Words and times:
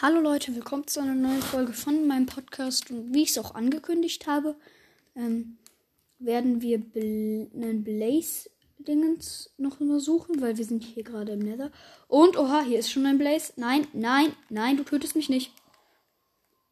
Hallo 0.00 0.20
Leute, 0.20 0.54
willkommen 0.54 0.86
zu 0.86 1.00
einer 1.00 1.16
neuen 1.16 1.42
Folge 1.42 1.72
von 1.72 2.06
meinem 2.06 2.26
Podcast. 2.26 2.88
Und 2.92 3.12
wie 3.12 3.24
ich 3.24 3.30
es 3.30 3.38
auch 3.38 3.56
angekündigt 3.56 4.28
habe, 4.28 4.54
ähm, 5.16 5.58
werden 6.20 6.62
wir 6.62 6.78
Bl 6.78 7.50
einen 7.52 7.82
Blaze-Dingens 7.82 9.52
noch 9.58 9.80
untersuchen, 9.80 10.40
weil 10.40 10.56
wir 10.56 10.64
sind 10.64 10.84
hier 10.84 11.02
gerade 11.02 11.32
im 11.32 11.40
Nether. 11.40 11.72
Und, 12.06 12.36
oha, 12.36 12.60
hier 12.60 12.78
ist 12.78 12.92
schon 12.92 13.06
ein 13.06 13.18
Blaze. 13.18 13.54
Nein, 13.56 13.88
nein, 13.92 14.36
nein, 14.50 14.76
du 14.76 14.84
tötest 14.84 15.16
mich 15.16 15.28
nicht. 15.28 15.52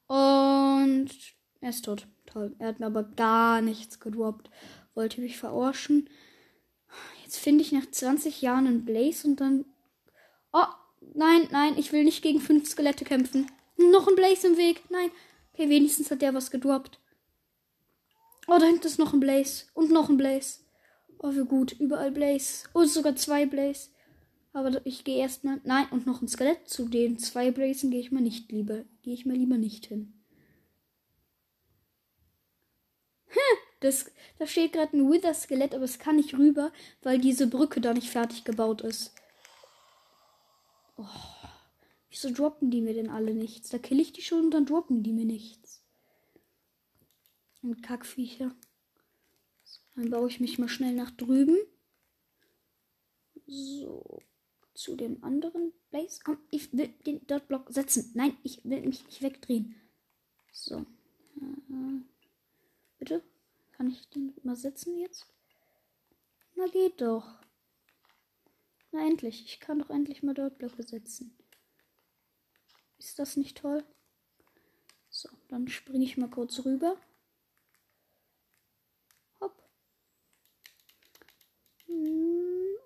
Und 0.06 1.11
er 1.61 1.70
ist 1.70 1.84
tot. 1.84 2.06
Toll. 2.27 2.54
Er 2.61 2.68
hat 2.68 2.79
mir 2.79 2.86
aber 2.86 3.02
gar 3.02 3.61
nichts 3.61 3.98
gedroppt. 3.98 4.50
Wollte 4.95 5.20
mich 5.20 5.36
verarschen. 5.36 6.08
Jetzt 7.24 7.38
finde 7.38 7.64
ich 7.64 7.72
nach 7.72 7.90
20 7.90 8.40
Jahren 8.40 8.68
einen 8.68 8.84
Blaze 8.84 9.27
und 9.27 9.40
dann... 9.40 9.64
Oh, 10.52 10.62
Nein, 11.14 11.48
nein, 11.50 11.79
ich 11.79 11.93
will 11.93 12.04
nicht 12.04 12.22
gegen 12.22 12.41
fünf 12.41 12.68
Skelette 12.68 13.04
kämpfen. 13.04 13.50
Noch 13.77 14.09
ein 14.09 14.16
Blaze 14.16 14.49
im 14.49 14.57
Weg. 14.57 14.82
Nein. 14.90 15.11
Okay, 15.53 15.68
wenigstens 15.68 16.11
hat 16.11 16.22
der 16.22 16.35
was 16.35 16.50
gedroppt. 16.50 17.00
Oh, 18.46 18.58
da 18.58 18.67
hinten 18.67 18.86
ist 18.86 18.99
noch 18.99 19.13
ein 19.13 19.21
Blaze. 19.21 19.66
Und 19.75 19.90
noch 19.90 20.08
ein 20.08 20.16
Blaze. 20.16 20.61
Oh, 21.18 21.32
wie 21.32 21.44
gut. 21.44 21.72
Überall 21.72 22.13
Blaze. 22.13 22.68
Und 22.72 22.89
sogar 22.89 23.16
zwei 23.16 23.46
Blaze. 23.46 23.90
Aber 24.53 24.85
ich 24.85 25.04
gehe 25.04 25.18
erstmal. 25.18 25.61
Nein, 25.64 25.86
und 25.90 26.07
noch 26.07 26.22
ein 26.22 26.29
Skelett. 26.29 26.68
Zu 26.68 26.89
den 26.89 27.18
zwei 27.18 27.50
Blazen 27.50 27.91
gehe 27.91 28.00
ich 28.00 28.13
mal 28.13 28.21
nicht 28.21 28.50
lieber. 28.52 28.85
Gehe 29.02 29.14
ich 29.14 29.27
mal 29.27 29.36
lieber 29.36 29.57
nicht 29.57 29.86
hin. 29.86 30.13
Das, 33.80 34.11
da 34.38 34.47
steht 34.47 34.72
gerade 34.72 34.97
ein 34.97 35.11
Wither-Skelett, 35.11 35.75
aber 35.75 35.84
es 35.84 35.98
kann 35.98 36.16
nicht 36.16 36.34
rüber, 36.34 36.72
weil 37.02 37.19
diese 37.19 37.47
Brücke 37.47 37.80
da 37.80 37.92
nicht 37.92 38.08
fertig 38.08 38.44
gebaut 38.44 38.80
ist. 38.80 39.14
Oh, 40.97 41.06
wieso 42.09 42.31
droppen 42.33 42.70
die 42.70 42.81
mir 42.81 42.95
denn 42.95 43.11
alle 43.11 43.34
nichts? 43.34 43.69
Da 43.70 43.78
kill 43.78 44.00
ich 44.00 44.12
die 44.12 44.23
schon 44.23 44.47
und 44.47 44.50
dann 44.53 44.67
droppen 44.67 45.03
die 45.03 45.12
mir 45.12 45.25
nichts. 45.25 45.83
Und 47.62 47.83
Kackviecher. 47.83 48.55
Dann 49.94 50.11
baue 50.11 50.28
ich 50.28 50.41
mich 50.41 50.58
mal 50.58 50.69
schnell 50.69 50.94
nach 50.94 51.11
drüben. 51.11 51.56
So. 53.47 54.22
Zu 54.75 54.94
dem 54.94 55.25
anderen 55.25 55.72
Blaze. 55.91 56.20
Komm, 56.22 56.38
ich 56.50 56.72
will 56.72 56.88
den 57.06 57.27
Dot 57.27 57.48
Block 57.48 57.70
setzen. 57.70 58.10
Nein, 58.14 58.36
ich 58.42 58.62
will 58.64 58.83
mich 58.83 59.05
nicht 59.06 59.22
wegdrehen. 59.22 59.75
So. 60.53 60.84
Äh, 61.41 62.00
bitte? 62.98 63.22
Kann 63.72 63.91
ich 63.91 64.08
den 64.10 64.34
mal 64.42 64.56
setzen 64.56 64.98
jetzt? 64.98 65.27
Na 66.55 66.66
geht 66.66 67.00
doch. 67.00 67.27
Na 68.97 69.06
endlich, 69.06 69.44
ich 69.44 69.61
kann 69.61 69.78
doch 69.78 69.91
endlich 69.91 70.22
mal 70.22 70.33
dort 70.33 70.56
Blöcke 70.56 70.83
setzen. 70.83 71.36
Ist 72.97 73.19
das 73.19 73.36
nicht 73.36 73.58
toll? 73.58 73.84
So, 75.11 75.28
dann 75.48 75.69
springe 75.69 76.05
ich 76.05 76.16
mal 76.16 76.30
kurz 76.30 76.64
rüber. 76.64 76.97
Hopp. 79.38 79.62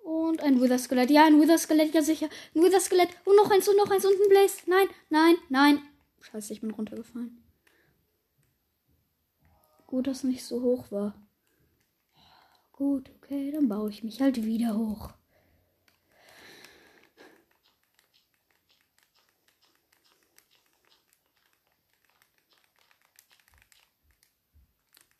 Und 0.03 0.41
ein 0.41 0.59
Wither-Skelett. 0.59 1.11
Ja, 1.11 1.25
ein 1.25 1.39
Wither-Skelett, 1.39 1.93
ja 1.93 2.01
sicher. 2.01 2.27
Ein 2.55 2.63
Wither-Skelett. 2.63 3.09
Und 3.23 3.37
noch 3.37 3.49
eins 3.49 3.69
und 3.69 3.77
noch 3.77 3.89
eins 3.89 4.05
und 4.05 4.19
ein 4.21 4.29
Blaze. 4.29 4.69
Nein, 4.69 4.87
nein, 5.09 5.35
nein. 5.47 5.81
Scheiße, 6.19 6.51
ich 6.51 6.59
bin 6.59 6.71
runtergefallen. 6.71 7.41
Gut, 9.87 10.07
dass 10.07 10.25
nicht 10.25 10.43
so 10.43 10.61
hoch 10.61 10.91
war. 10.91 11.15
Gut, 12.73 13.09
okay, 13.15 13.51
dann 13.51 13.69
baue 13.69 13.89
ich 13.89 14.03
mich 14.03 14.19
halt 14.19 14.43
wieder 14.43 14.77
hoch. 14.77 15.13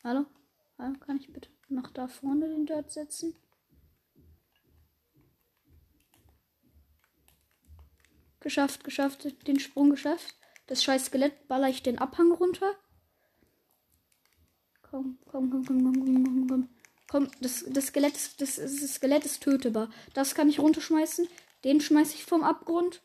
Hallo? 0.04 0.26
Hallo? 0.78 0.98
Kann 0.98 1.18
ich 1.18 1.32
bitte 1.32 1.48
noch 1.68 1.88
da 1.92 2.08
vorne 2.08 2.48
den 2.48 2.66
Dirt 2.66 2.90
setzen? 2.90 3.36
Geschafft, 8.40 8.82
geschafft, 8.82 9.46
den 9.46 9.60
Sprung 9.60 9.90
geschafft. 9.90 10.34
Das 10.66 10.82
scheiß 10.82 11.06
Skelett 11.06 11.46
baller 11.46 11.68
ich 11.68 11.84
den 11.84 12.00
Abhang 12.00 12.32
runter. 12.32 12.74
Komm, 14.82 15.18
komm, 15.30 15.50
komm, 15.50 15.64
komm, 15.64 15.82
komm, 15.84 15.94
komm, 15.94 16.24
komm, 16.24 16.48
komm. 16.48 16.68
Komm, 17.08 17.30
das, 17.40 17.64
das, 17.68 17.86
Skelett 17.86 18.16
ist, 18.16 18.40
das, 18.40 18.56
das 18.56 18.94
Skelett 18.94 19.24
ist 19.24 19.40
tötebar. 19.44 19.88
Das 20.14 20.34
kann 20.34 20.48
ich 20.48 20.58
runterschmeißen. 20.58 21.28
Den 21.62 21.80
schmeiße 21.80 22.16
ich 22.16 22.24
vom 22.24 22.42
Abgrund. 22.42 23.02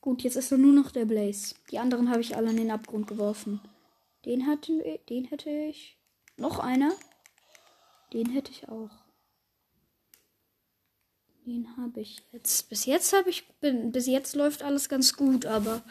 Gut, 0.00 0.22
jetzt 0.22 0.36
ist 0.36 0.52
nur 0.52 0.72
noch 0.72 0.90
der 0.90 1.04
Blaze. 1.04 1.54
Die 1.70 1.78
anderen 1.78 2.08
habe 2.08 2.22
ich 2.22 2.34
alle 2.34 2.48
in 2.48 2.56
den 2.56 2.70
Abgrund 2.70 3.06
geworfen. 3.06 3.60
Den 4.24 4.46
hatten 4.46 4.82
wir, 4.82 4.96
den 5.10 5.26
hätte 5.26 5.50
ich. 5.50 5.97
Noch 6.38 6.60
einer. 6.60 6.94
Den 8.12 8.30
hätte 8.30 8.52
ich 8.52 8.68
auch. 8.68 8.90
Den 11.44 11.76
habe 11.76 12.00
ich 12.00 12.22
jetzt. 12.32 12.68
Bis 12.68 12.86
jetzt 12.86 13.12
habe 13.12 13.28
ich. 13.28 13.46
Bis 13.60 14.06
jetzt 14.06 14.36
läuft 14.36 14.62
alles 14.62 14.88
ganz 14.88 15.14
gut, 15.14 15.46
aber 15.46 15.82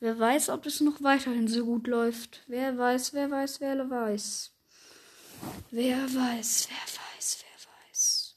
wer 0.00 0.18
weiß, 0.18 0.50
ob 0.50 0.66
es 0.66 0.80
noch 0.80 1.02
weiterhin 1.02 1.48
so 1.48 1.64
gut 1.64 1.86
läuft. 1.86 2.42
Wer 2.48 2.76
weiß, 2.76 3.14
wer 3.14 3.30
weiß, 3.30 3.60
wer 3.60 3.88
weiß. 3.88 4.52
Wer 5.70 5.98
weiß, 5.98 6.68
wer 6.68 7.16
weiß, 7.16 7.38
wer 7.42 7.88
weiß. 7.88 8.34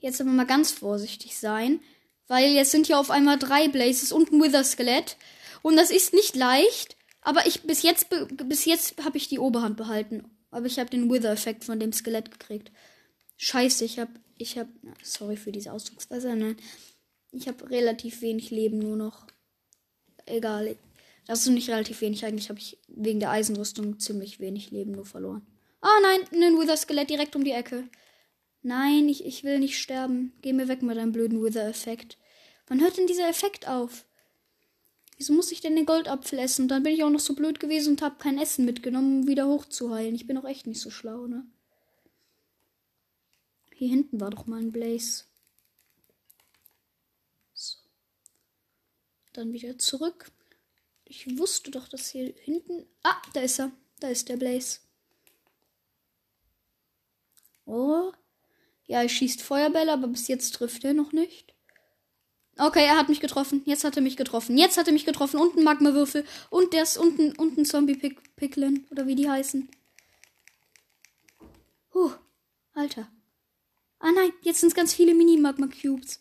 Jetzt 0.00 0.20
aber 0.20 0.30
mal 0.30 0.46
ganz 0.46 0.72
vorsichtig 0.72 1.38
sein. 1.38 1.80
Weil 2.26 2.50
jetzt 2.50 2.70
sind 2.70 2.86
hier 2.86 2.98
auf 2.98 3.10
einmal 3.10 3.38
drei 3.38 3.68
Blazes 3.68 4.10
und 4.10 4.32
ein 4.32 4.42
Wither-Skelett. 4.42 5.16
Und 5.60 5.76
das 5.76 5.90
ist 5.90 6.12
nicht 6.12 6.34
leicht. 6.34 6.96
Aber 7.22 7.46
ich 7.46 7.62
bis 7.62 7.82
jetzt 7.82 8.08
bis 8.44 8.64
jetzt 8.64 9.02
habe 9.04 9.16
ich 9.16 9.28
die 9.28 9.38
Oberhand 9.38 9.76
behalten. 9.76 10.24
Aber 10.50 10.66
ich 10.66 10.78
habe 10.78 10.90
den 10.90 11.10
Wither-Effekt 11.10 11.64
von 11.64 11.80
dem 11.80 11.92
Skelett 11.92 12.30
gekriegt. 12.30 12.70
Scheiße, 13.38 13.84
ich 13.84 13.98
habe 13.98 14.12
ich 14.36 14.58
habe 14.58 14.70
sorry 15.02 15.36
für 15.36 15.52
diese 15.52 15.72
Ausdrucksweise, 15.72 16.34
nein. 16.34 16.56
Ich 17.30 17.48
habe 17.48 17.70
relativ 17.70 18.20
wenig 18.20 18.50
Leben 18.50 18.78
nur 18.78 18.96
noch. 18.96 19.26
Egal. 20.26 20.76
Das 21.26 21.40
ist 21.40 21.48
nicht 21.48 21.70
relativ 21.70 22.00
wenig. 22.00 22.24
Eigentlich 22.24 22.48
habe 22.48 22.58
ich 22.58 22.78
wegen 22.88 23.20
der 23.20 23.30
Eisenrüstung 23.30 23.98
ziemlich 24.00 24.40
wenig 24.40 24.70
Leben 24.70 24.92
nur 24.92 25.06
verloren. 25.06 25.46
Ah 25.80 25.88
oh 25.96 26.02
nein, 26.02 26.42
ein 26.42 26.58
Wither-Skelett 26.58 27.10
direkt 27.10 27.34
um 27.36 27.44
die 27.44 27.52
Ecke. 27.52 27.88
Nein, 28.62 29.08
ich, 29.08 29.24
ich 29.24 29.42
will 29.44 29.58
nicht 29.58 29.78
sterben. 29.78 30.32
Geh 30.42 30.52
mir 30.52 30.68
weg 30.68 30.82
mit 30.82 30.96
deinem 30.96 31.12
blöden 31.12 31.42
Wither-Effekt. 31.42 32.18
Wann 32.66 32.80
hört 32.80 32.96
denn 32.96 33.06
dieser 33.06 33.28
Effekt 33.28 33.66
auf? 33.68 34.04
Wieso 35.22 35.34
muss 35.34 35.52
ich 35.52 35.60
denn 35.60 35.76
den 35.76 35.86
Goldapfel 35.86 36.40
essen? 36.40 36.66
dann 36.66 36.82
bin 36.82 36.94
ich 36.94 37.04
auch 37.04 37.08
noch 37.08 37.20
so 37.20 37.36
blöd 37.36 37.60
gewesen 37.60 37.90
und 37.90 38.02
habe 38.02 38.16
kein 38.18 38.38
Essen 38.38 38.64
mitgenommen, 38.64 39.20
um 39.20 39.28
wieder 39.28 39.46
hochzuheilen. 39.46 40.16
Ich 40.16 40.26
bin 40.26 40.36
auch 40.36 40.44
echt 40.44 40.66
nicht 40.66 40.80
so 40.80 40.90
schlau, 40.90 41.28
ne? 41.28 41.46
Hier 43.72 43.88
hinten 43.88 44.20
war 44.20 44.30
doch 44.30 44.46
mal 44.46 44.58
ein 44.58 44.72
Blaze. 44.72 45.26
So. 47.54 47.78
Dann 49.32 49.52
wieder 49.52 49.78
zurück. 49.78 50.32
Ich 51.04 51.38
wusste 51.38 51.70
doch, 51.70 51.86
dass 51.86 52.08
hier 52.08 52.34
hinten. 52.40 52.84
Ah, 53.04 53.22
da 53.32 53.42
ist 53.42 53.60
er. 53.60 53.70
Da 54.00 54.08
ist 54.08 54.28
der 54.28 54.38
Blaze. 54.38 54.80
Oh. 57.64 58.10
Ja, 58.88 59.02
er 59.02 59.08
schießt 59.08 59.40
Feuerbälle, 59.40 59.92
aber 59.92 60.08
bis 60.08 60.26
jetzt 60.26 60.56
trifft 60.56 60.82
er 60.82 60.94
noch 60.94 61.12
nicht. 61.12 61.51
Okay, 62.62 62.84
er 62.86 62.96
hat 62.96 63.08
mich 63.08 63.18
getroffen. 63.18 63.62
Jetzt 63.64 63.82
hat 63.82 63.96
er 63.96 64.02
mich 64.02 64.16
getroffen. 64.16 64.56
Jetzt 64.56 64.78
hat 64.78 64.86
er 64.86 64.92
mich 64.92 65.04
getroffen. 65.04 65.40
Und 65.40 65.56
ein 65.56 65.64
Magmawürfel. 65.64 66.24
Und 66.48 66.72
der 66.72 66.84
ist 66.84 66.96
unten, 66.96 67.34
unten 67.34 67.64
Zombie-Picklin. 67.64 68.86
Oder 68.92 69.08
wie 69.08 69.16
die 69.16 69.28
heißen. 69.28 69.68
Huh. 71.92 72.12
Alter. 72.72 73.10
Ah 73.98 74.12
nein, 74.12 74.32
jetzt 74.42 74.60
sind 74.60 74.68
es 74.68 74.76
ganz 74.76 74.94
viele 74.94 75.12
Mini-Magma-Cubes. 75.12 76.20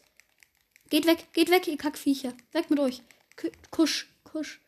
Geht 0.90 1.06
weg, 1.06 1.28
geht 1.32 1.52
weg, 1.52 1.68
ihr 1.68 1.78
Kackviecher. 1.78 2.34
Weg 2.54 2.72
mit 2.72 2.80
euch. 2.80 3.04
Kusch, 3.70 4.12
kusch. 4.24 4.62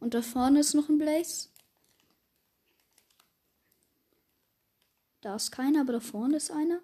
Und 0.00 0.14
da 0.14 0.22
vorne 0.22 0.58
ist 0.58 0.74
noch 0.74 0.88
ein 0.88 0.98
Blaze. 0.98 1.50
Da 5.20 5.36
ist 5.36 5.52
keiner, 5.52 5.82
aber 5.82 5.92
da 5.92 6.00
vorne 6.00 6.36
ist 6.36 6.50
einer. 6.50 6.80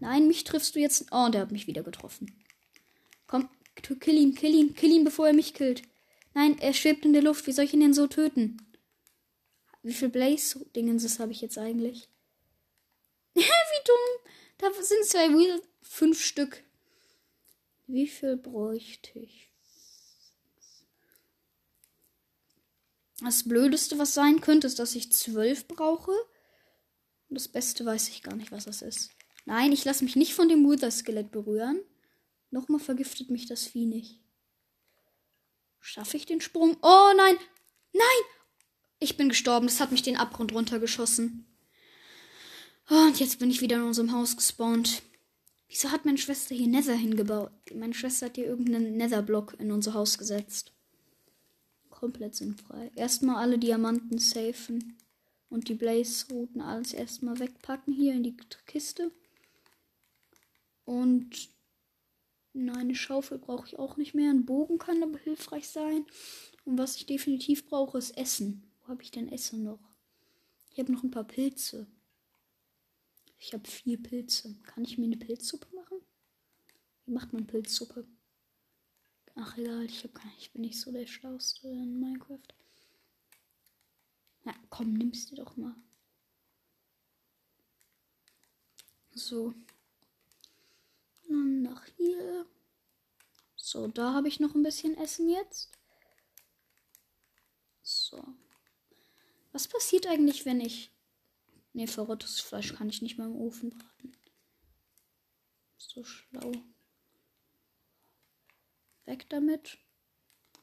Nein, 0.00 0.26
mich 0.26 0.44
triffst 0.44 0.74
du 0.74 0.80
jetzt. 0.80 1.06
Oh, 1.12 1.28
der 1.28 1.42
hat 1.42 1.52
mich 1.52 1.66
wieder 1.66 1.82
getroffen. 1.82 2.42
Komm, 3.26 3.48
kill 3.74 4.16
ihn, 4.16 4.34
kill 4.34 4.54
ihn, 4.54 4.74
kill 4.74 4.90
ihn, 4.90 5.04
bevor 5.04 5.28
er 5.28 5.34
mich 5.34 5.54
killt. 5.54 5.82
Nein, 6.34 6.58
er 6.58 6.72
schwebt 6.72 7.04
in 7.04 7.12
der 7.12 7.22
Luft. 7.22 7.46
Wie 7.46 7.52
soll 7.52 7.66
ich 7.66 7.74
ihn 7.74 7.80
denn 7.80 7.94
so 7.94 8.06
töten? 8.06 8.56
Wie 9.82 9.92
viel 9.92 10.08
Blaze-Dingenses 10.08 11.18
habe 11.18 11.32
ich 11.32 11.40
jetzt 11.40 11.58
eigentlich? 11.58 12.08
Wie 13.34 13.42
dumm. 13.42 14.32
Da 14.58 14.72
sind 14.82 15.04
zwei 15.04 15.28
Wheel. 15.30 15.62
Fünf 15.82 16.22
Stück. 16.22 16.62
Wie 17.86 18.06
viel 18.06 18.36
bräuchte 18.36 19.18
ich? 19.18 19.50
Das 23.20 23.46
Blödeste, 23.46 23.98
was 23.98 24.14
sein 24.14 24.40
könnte, 24.40 24.66
ist, 24.66 24.78
dass 24.78 24.94
ich 24.94 25.12
zwölf 25.12 25.68
brauche. 25.68 26.12
Das 27.28 27.48
Beste 27.48 27.84
weiß 27.84 28.08
ich 28.08 28.22
gar 28.22 28.34
nicht, 28.34 28.50
was 28.50 28.64
das 28.64 28.82
ist. 28.82 29.10
Nein, 29.46 29.72
ich 29.72 29.84
lasse 29.84 30.04
mich 30.04 30.16
nicht 30.16 30.34
von 30.34 30.48
dem 30.48 30.68
Wither-Skelett 30.68 31.30
berühren. 31.30 31.80
Nochmal 32.50 32.80
vergiftet 32.80 33.30
mich 33.30 33.46
das 33.46 33.66
Vieh 33.66 33.86
nicht. 33.86 34.20
Schaffe 35.80 36.16
ich 36.16 36.26
den 36.26 36.40
Sprung? 36.40 36.76
Oh 36.82 37.12
nein! 37.16 37.36
Nein! 37.92 38.22
Ich 38.98 39.16
bin 39.16 39.30
gestorben. 39.30 39.66
Das 39.66 39.80
hat 39.80 39.92
mich 39.92 40.02
den 40.02 40.16
Abgrund 40.16 40.52
runtergeschossen. 40.52 41.46
Oh, 42.90 43.06
und 43.06 43.18
jetzt 43.18 43.38
bin 43.38 43.50
ich 43.50 43.60
wieder 43.60 43.76
in 43.76 43.84
unserem 43.84 44.12
Haus 44.12 44.36
gespawnt. 44.36 45.02
Wieso 45.68 45.90
hat 45.90 46.04
meine 46.04 46.18
Schwester 46.18 46.54
hier 46.54 46.66
Nether 46.66 46.94
hingebaut? 46.94 47.52
Meine 47.72 47.94
Schwester 47.94 48.26
hat 48.26 48.34
hier 48.34 48.46
irgendeinen 48.46 48.96
Netherblock 48.96 49.54
in 49.58 49.70
unser 49.70 49.94
Haus 49.94 50.18
gesetzt. 50.18 50.72
Komplett 51.88 52.34
sinnfrei. 52.34 52.90
Erstmal 52.96 53.36
alle 53.36 53.58
Diamanten 53.58 54.18
safen. 54.18 54.98
Und 55.48 55.68
die 55.68 55.74
Blaze-Routen 55.74 56.60
alles 56.60 56.92
erstmal 56.92 57.38
wegpacken 57.38 57.94
hier 57.94 58.14
in 58.14 58.22
die 58.22 58.36
Kiste. 58.66 59.12
Und 60.90 61.50
eine 62.52 62.96
Schaufel 62.96 63.38
brauche 63.38 63.64
ich 63.64 63.78
auch 63.78 63.96
nicht 63.96 64.12
mehr. 64.12 64.28
Ein 64.28 64.44
Bogen 64.44 64.78
kann 64.78 65.04
aber 65.04 65.20
hilfreich 65.20 65.68
sein. 65.68 66.04
Und 66.64 66.78
was 66.78 66.96
ich 66.96 67.06
definitiv 67.06 67.68
brauche, 67.68 67.96
ist 67.96 68.16
Essen. 68.16 68.68
Wo 68.80 68.88
habe 68.88 69.04
ich 69.04 69.12
denn 69.12 69.28
Essen 69.28 69.62
noch? 69.62 69.78
Ich 70.72 70.80
habe 70.80 70.90
noch 70.90 71.04
ein 71.04 71.12
paar 71.12 71.28
Pilze. 71.28 71.86
Ich 73.38 73.52
habe 73.52 73.68
vier 73.68 74.02
Pilze. 74.02 74.56
Kann 74.64 74.82
ich 74.82 74.98
mir 74.98 75.04
eine 75.04 75.16
Pilzsuppe 75.16 75.72
machen? 75.76 76.00
Wie 77.06 77.12
macht 77.12 77.32
man 77.32 77.46
Pilzsuppe? 77.46 78.04
Ach 79.36 79.56
egal, 79.58 79.84
ich, 79.84 80.02
hab 80.02 80.12
keine, 80.12 80.34
ich 80.40 80.50
bin 80.50 80.62
nicht 80.62 80.80
so 80.80 80.90
der 80.90 81.06
Schlauste 81.06 81.68
in 81.68 82.00
Minecraft. 82.00 82.48
Na 84.42 84.56
komm, 84.70 84.94
nimmst 84.94 85.30
du 85.30 85.36
doch 85.36 85.56
mal. 85.56 85.76
So. 89.12 89.54
Dann 91.30 91.62
nach 91.62 91.86
hier. 91.96 92.46
So, 93.56 93.88
da 93.88 94.12
habe 94.12 94.28
ich 94.28 94.40
noch 94.40 94.54
ein 94.54 94.62
bisschen 94.62 94.96
Essen 94.96 95.30
jetzt. 95.30 95.70
So. 97.82 98.22
Was 99.52 99.66
passiert 99.68 100.06
eigentlich, 100.06 100.44
wenn 100.44 100.60
ich 100.60 100.90
Ne, 101.72 101.86
verrottes 101.86 102.40
Fleisch 102.40 102.74
kann 102.74 102.88
ich 102.88 103.00
nicht 103.00 103.18
mal 103.18 103.26
im 103.26 103.36
Ofen 103.36 103.70
braten. 103.70 104.16
So 105.76 106.02
schlau. 106.02 106.52
Weg 109.04 109.28
damit. 109.28 109.78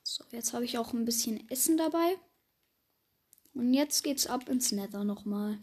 So, 0.03 0.23
jetzt 0.31 0.53
habe 0.53 0.65
ich 0.65 0.77
auch 0.77 0.93
ein 0.93 1.05
bisschen 1.05 1.49
Essen 1.49 1.77
dabei. 1.77 2.17
Und 3.53 3.73
jetzt 3.73 4.03
geht's 4.03 4.27
ab 4.27 4.49
ins 4.49 4.71
Nether 4.71 5.03
nochmal. 5.03 5.59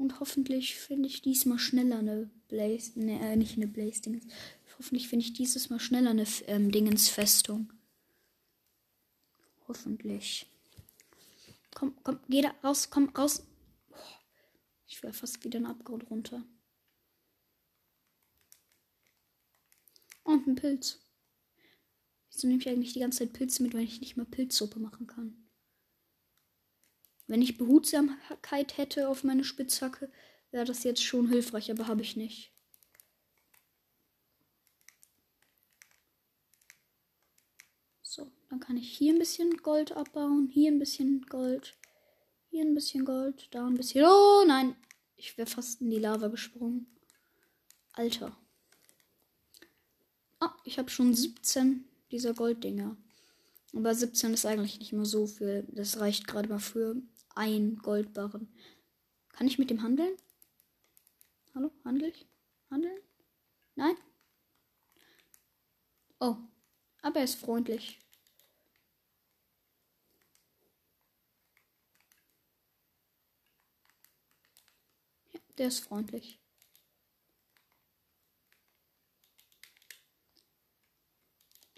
Und 0.00 0.18
hoffentlich 0.18 0.76
finde 0.76 1.10
ich 1.10 1.20
diesmal 1.20 1.58
schneller 1.58 1.98
eine 1.98 2.30
Blaze. 2.48 2.98
Ne, 2.98 3.20
äh, 3.20 3.36
nicht 3.36 3.58
eine 3.58 3.66
Blaze 3.66 4.00
Dingens. 4.00 4.24
Hoffentlich 4.78 5.08
finde 5.08 5.26
ich 5.26 5.34
dieses 5.34 5.68
Mal 5.68 5.78
schneller 5.78 6.08
eine 6.08 6.24
ähm, 6.46 6.72
Dingensfestung. 6.72 7.70
Hoffentlich. 9.68 10.46
Komm, 11.74 11.94
komm, 12.02 12.18
geh 12.30 12.40
da 12.40 12.54
raus, 12.64 12.88
komm 12.88 13.10
raus. 13.10 13.46
Ich 14.86 15.02
wäre 15.02 15.12
fast 15.12 15.44
wieder 15.44 15.58
einen 15.58 15.66
Abgrund 15.66 16.10
runter. 16.10 16.46
Und 20.24 20.46
ein 20.46 20.54
Pilz. 20.54 20.98
Wieso 22.32 22.46
nehme 22.46 22.60
ich 22.60 22.68
eigentlich 22.70 22.94
die 22.94 23.00
ganze 23.00 23.18
Zeit 23.18 23.34
Pilze 23.34 23.62
mit, 23.62 23.74
wenn 23.74 23.80
ich 23.80 24.00
nicht 24.00 24.16
mal 24.16 24.24
Pilzsuppe 24.24 24.80
machen 24.80 25.06
kann? 25.06 25.49
Wenn 27.30 27.42
ich 27.42 27.58
Behutsamkeit 27.58 28.76
hätte 28.76 29.08
auf 29.08 29.24
meine 29.24 29.44
Spitzhacke, 29.44 30.10
wäre 30.50 30.64
das 30.64 30.82
jetzt 30.82 31.02
schon 31.02 31.28
hilfreich, 31.28 31.70
aber 31.70 31.86
habe 31.86 32.02
ich 32.02 32.16
nicht. 32.16 32.52
Dann 38.50 38.58
kann 38.58 38.76
ich 38.76 38.90
hier 38.98 39.14
ein 39.14 39.18
bisschen 39.20 39.58
Gold 39.58 39.92
abbauen. 39.92 40.48
Hier 40.52 40.72
ein 40.72 40.80
bisschen 40.80 41.24
Gold. 41.28 41.76
Hier 42.50 42.64
ein 42.64 42.74
bisschen 42.74 43.04
Gold. 43.04 43.46
Da 43.52 43.64
ein 43.64 43.76
bisschen. 43.76 44.04
Oh 44.04 44.42
nein. 44.44 44.74
Ich 45.16 45.38
wäre 45.38 45.46
fast 45.46 45.80
in 45.80 45.90
die 45.90 46.00
Lava 46.00 46.26
gesprungen. 46.26 46.86
Alter. 47.92 48.36
Ah, 50.40 50.52
ich 50.64 50.80
habe 50.80 50.90
schon 50.90 51.14
17 51.14 51.84
dieser 52.10 52.34
Golddinger. 52.34 52.96
Aber 53.72 53.94
17 53.94 54.34
ist 54.34 54.46
eigentlich 54.46 54.80
nicht 54.80 54.92
mehr 54.92 55.04
so 55.04 55.28
viel. 55.28 55.64
Das 55.68 56.00
reicht 56.00 56.26
gerade 56.26 56.48
mal 56.48 56.58
für 56.58 57.00
ein 57.40 57.78
Goldbarren. 57.78 58.52
Kann 59.30 59.46
ich 59.46 59.58
mit 59.58 59.70
dem 59.70 59.82
handeln? 59.82 60.14
Hallo? 61.54 61.70
Handel 61.86 62.10
ich? 62.10 62.26
Handeln? 62.70 63.00
Nein? 63.76 63.96
Oh. 66.18 66.36
Aber 67.00 67.20
er 67.20 67.24
ist 67.24 67.36
freundlich. 67.36 67.98
Der 75.56 75.68
ist 75.68 75.80
freundlich. 75.80 76.38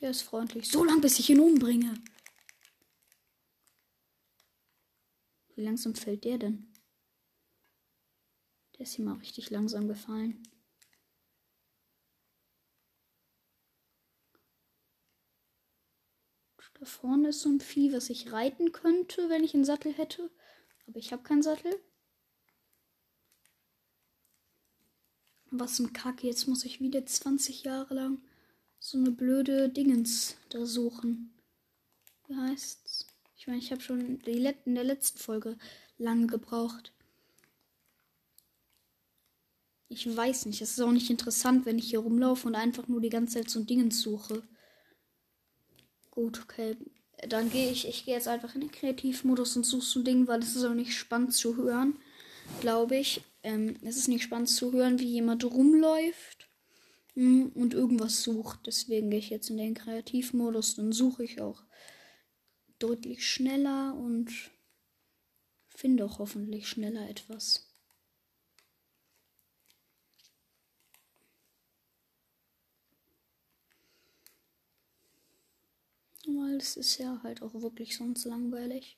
Der 0.01 0.11
ist 0.11 0.23
freundlich. 0.23 0.69
So 0.69 0.83
lange, 0.83 1.03
bis 1.03 1.21
ich 1.21 1.31
ihn 1.31 1.39
umbringe. 1.39 2.03
Wie 5.63 5.67
langsam 5.67 5.95
fällt 5.95 6.25
der 6.25 6.39
denn? 6.39 6.67
Der 8.75 8.81
ist 8.81 8.99
ihm 8.99 9.07
auch 9.07 9.21
richtig 9.21 9.49
langsam 9.51 9.87
gefallen. 9.87 10.43
Da 16.81 16.85
vorne 16.85 17.29
ist 17.29 17.43
so 17.43 17.49
ein 17.49 17.61
Vieh, 17.61 17.93
was 17.93 18.11
ich 18.11 18.33
reiten 18.33 18.73
könnte, 18.73 19.31
wenn 19.31 19.45
ich 19.45 19.55
einen 19.55 19.65
Sattel 19.65 19.93
hätte. 19.93 20.33
Aber 20.89 20.99
ich 20.99 21.13
habe 21.13 21.23
keinen 21.23 21.45
Sattel. 21.45 21.73
Was 25.53 25.79
ein 25.79 25.93
Kack, 25.93 26.25
jetzt 26.25 26.49
muss 26.49 26.65
ich 26.65 26.81
wieder 26.81 27.07
20 27.07 27.63
Jahre 27.63 27.95
lang 27.95 28.21
so 28.81 28.99
eine 28.99 29.13
blöde 29.13 29.69
Dingens 29.69 30.37
da 30.49 30.67
suchen. 30.67 31.41
Wie 32.27 32.35
heißt's? 32.35 33.12
Ich 33.43 33.49
meine, 33.49 33.59
ich 33.59 33.73
habe 33.73 33.81
schon 33.81 34.21
in 34.21 34.75
der 34.75 34.85
letzten 34.85 35.19
Folge 35.19 35.59
lang 35.99 36.29
gebraucht. 36.29 36.93
Ich 39.89 40.17
weiß 40.17 40.47
nicht, 40.47 40.63
es 40.63 40.71
ist 40.71 40.81
auch 40.81 40.93
nicht 40.93 41.11
interessant, 41.11 41.67
wenn 41.67 41.77
ich 41.77 41.91
hier 41.91 41.99
rumlaufe 41.99 42.47
und 42.47 42.55
einfach 42.55 42.87
nur 42.87 43.01
die 43.01 43.09
ganze 43.09 43.41
Zeit 43.41 43.51
so 43.51 43.59
ein 43.59 43.67
Dingens 43.67 44.01
suche. 44.01 44.45
Gut, 46.13 46.41
okay. 46.41 46.77
Dann 47.29 47.51
gehe 47.51 47.73
ich, 47.73 47.89
ich 47.89 48.05
gehe 48.05 48.15
jetzt 48.15 48.29
einfach 48.29 48.55
in 48.55 48.61
den 48.61 48.71
Kreativmodus 48.71 49.57
und 49.57 49.65
suche 49.65 49.87
so 49.87 49.99
ein 49.99 50.05
Ding, 50.05 50.29
weil 50.29 50.39
es 50.39 50.55
ist 50.55 50.65
auch 50.65 50.75
nicht 50.75 50.95
spannend 50.95 51.35
zu 51.35 51.57
hören, 51.57 51.99
glaube 52.61 52.97
ich. 52.97 53.23
Ähm, 53.43 53.75
es 53.83 53.97
ist 53.97 54.07
nicht 54.07 54.23
spannend 54.23 54.51
zu 54.51 54.71
hören, 54.71 55.01
wie 55.01 55.11
jemand 55.11 55.45
rumläuft 55.45 56.49
hm, 57.15 57.51
und 57.57 57.75
irgendwas 57.75 58.23
sucht. 58.23 58.61
Deswegen 58.67 59.11
gehe 59.11 59.19
ich 59.19 59.31
jetzt 59.31 59.51
in 59.51 59.57
den 59.57 59.75
Kreativmodus. 59.75 60.77
Dann 60.77 60.93
suche 60.93 61.25
ich 61.25 61.41
auch 61.41 61.65
deutlich 62.83 63.27
schneller 63.27 63.95
und 63.95 64.31
finde 65.71 66.05
auch 66.05 66.21
hoffentlich 66.21 66.69
schneller 66.69 67.09
etwas. 67.11 67.67
Weil 76.27 76.57
es 76.57 76.77
ist 76.77 76.99
ja 76.99 77.21
halt 77.23 77.43
auch 77.43 77.55
wirklich 77.55 77.97
sonst 77.97 78.25
langweilig. 78.25 78.97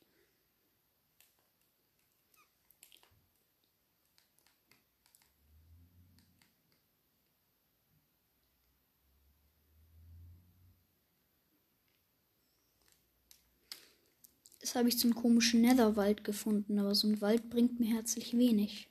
Jetzt 14.65 14.77
habe 14.77 14.89
ich 14.89 14.99
so 14.99 15.07
einen 15.07 15.15
komischen 15.15 15.61
Netherwald 15.61 16.25
gefunden, 16.25 16.79
aber 16.79 16.95
so 16.95 17.07
ein 17.07 17.21
Wald 17.21 17.51
bringt 17.51 17.81
mir 17.81 17.97
herzlich 17.97 18.33
wenig. 18.33 18.89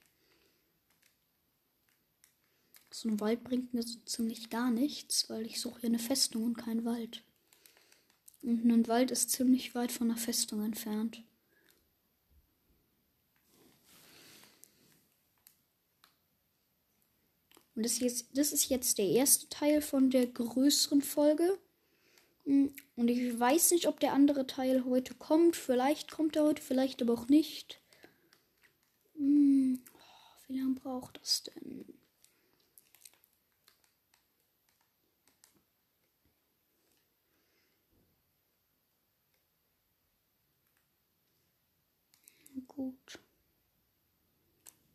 So 2.91 3.09
ein 3.09 3.19
Wald 3.19 3.43
bringt 3.43 3.73
mir 3.73 3.81
so 3.81 3.97
ziemlich 4.05 4.51
gar 4.51 4.69
nichts, 4.69 5.31
weil 5.31 5.47
ich 5.47 5.59
suche 5.59 5.79
hier 5.79 5.89
eine 5.89 5.97
Festung 5.97 6.43
und 6.43 6.59
keinen 6.59 6.85
Wald. 6.85 7.23
Und 8.43 8.69
ein 8.71 8.87
Wald 8.87 9.09
ist 9.09 9.31
ziemlich 9.31 9.73
weit 9.73 9.91
von 9.91 10.11
einer 10.11 10.19
Festung 10.19 10.63
entfernt. 10.63 11.23
Und 17.73 17.83
das, 17.83 17.97
jetzt, 17.97 18.27
das 18.37 18.53
ist 18.53 18.69
jetzt 18.69 18.99
der 18.99 19.07
erste 19.07 19.49
Teil 19.49 19.81
von 19.81 20.11
der 20.11 20.27
größeren 20.27 21.01
Folge. 21.01 21.57
Hm, 22.45 22.73
und 22.95 23.07
ich 23.09 23.39
weiß 23.39 23.71
nicht, 23.71 23.87
ob 23.87 23.99
der 23.99 24.13
andere 24.13 24.47
Teil 24.47 24.85
heute 24.85 25.13
kommt. 25.15 25.55
Vielleicht 25.55 26.11
kommt 26.11 26.35
er 26.35 26.43
heute, 26.43 26.61
vielleicht 26.61 27.01
aber 27.01 27.13
auch 27.13 27.27
nicht. 27.27 27.79
Hm, 29.15 29.81
oh, 29.93 30.47
wie 30.47 30.59
lange 30.59 30.75
braucht 30.75 31.19
das 31.21 31.43
denn? 31.43 31.85
Gut. 42.67 43.19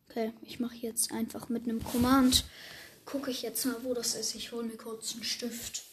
Okay, 0.09 0.33
ich 0.41 0.59
mache 0.59 0.75
jetzt 0.75 1.11
einfach 1.11 1.49
mit 1.49 1.63
einem 1.63 1.83
Command. 1.83 2.45
Gucke 3.05 3.31
ich 3.31 3.41
jetzt 3.41 3.65
mal, 3.65 3.83
wo 3.83 3.93
das 3.93 4.15
ist. 4.15 4.35
Ich 4.35 4.51
hole 4.51 4.65
mir 4.65 4.77
kurz 4.77 5.13
einen 5.13 5.23
Stift. 5.23 5.88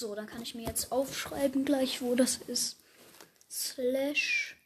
So, 0.00 0.14
dann 0.14 0.26
kann 0.26 0.40
ich 0.40 0.54
mir 0.54 0.66
jetzt 0.66 0.92
aufschreiben 0.92 1.66
gleich, 1.66 2.00
wo 2.00 2.14
das 2.14 2.38
ist. 2.38 2.78
Slash. 3.50 4.56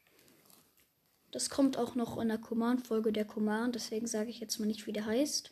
Das 1.32 1.50
kommt 1.50 1.76
auch 1.76 1.96
noch 1.96 2.20
in 2.20 2.28
der 2.28 2.38
Command-Folge 2.38 3.12
der 3.12 3.24
Command, 3.24 3.74
deswegen 3.74 4.06
sage 4.06 4.30
ich 4.30 4.38
jetzt 4.38 4.60
mal 4.60 4.66
nicht, 4.66 4.86
wie 4.86 4.92
der 4.92 5.06
heißt. 5.06 5.50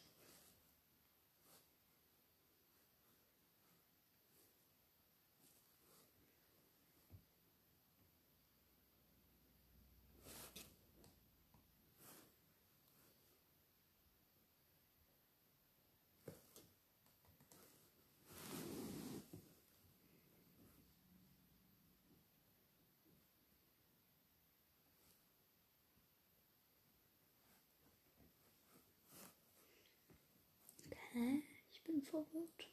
Verwirrt. 32.05 32.69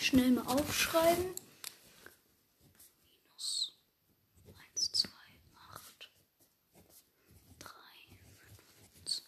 Schnell 0.00 0.30
mal 0.30 0.46
aufschreiben. 0.46 1.34
Minus 3.04 3.76
1, 4.74 4.92
2, 4.92 5.08
8, 5.54 6.10
3, 7.58 7.70
5, 8.38 9.04
2. 9.04 9.22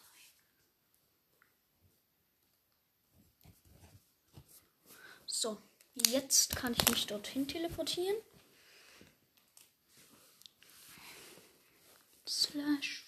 So, 5.27 5.63
jetzt 6.11 6.57
kann 6.57 6.75
ich 6.75 6.89
mich 6.89 7.07
dorthin 7.07 7.47
teleportieren. 7.47 8.17
Slash. 12.29 13.05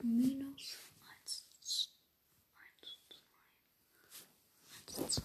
Minus 0.00 0.78
1, 1.22 1.44
1, 1.60 1.90
2, 2.46 2.60
1, 5.02 5.14
2. 5.14 5.22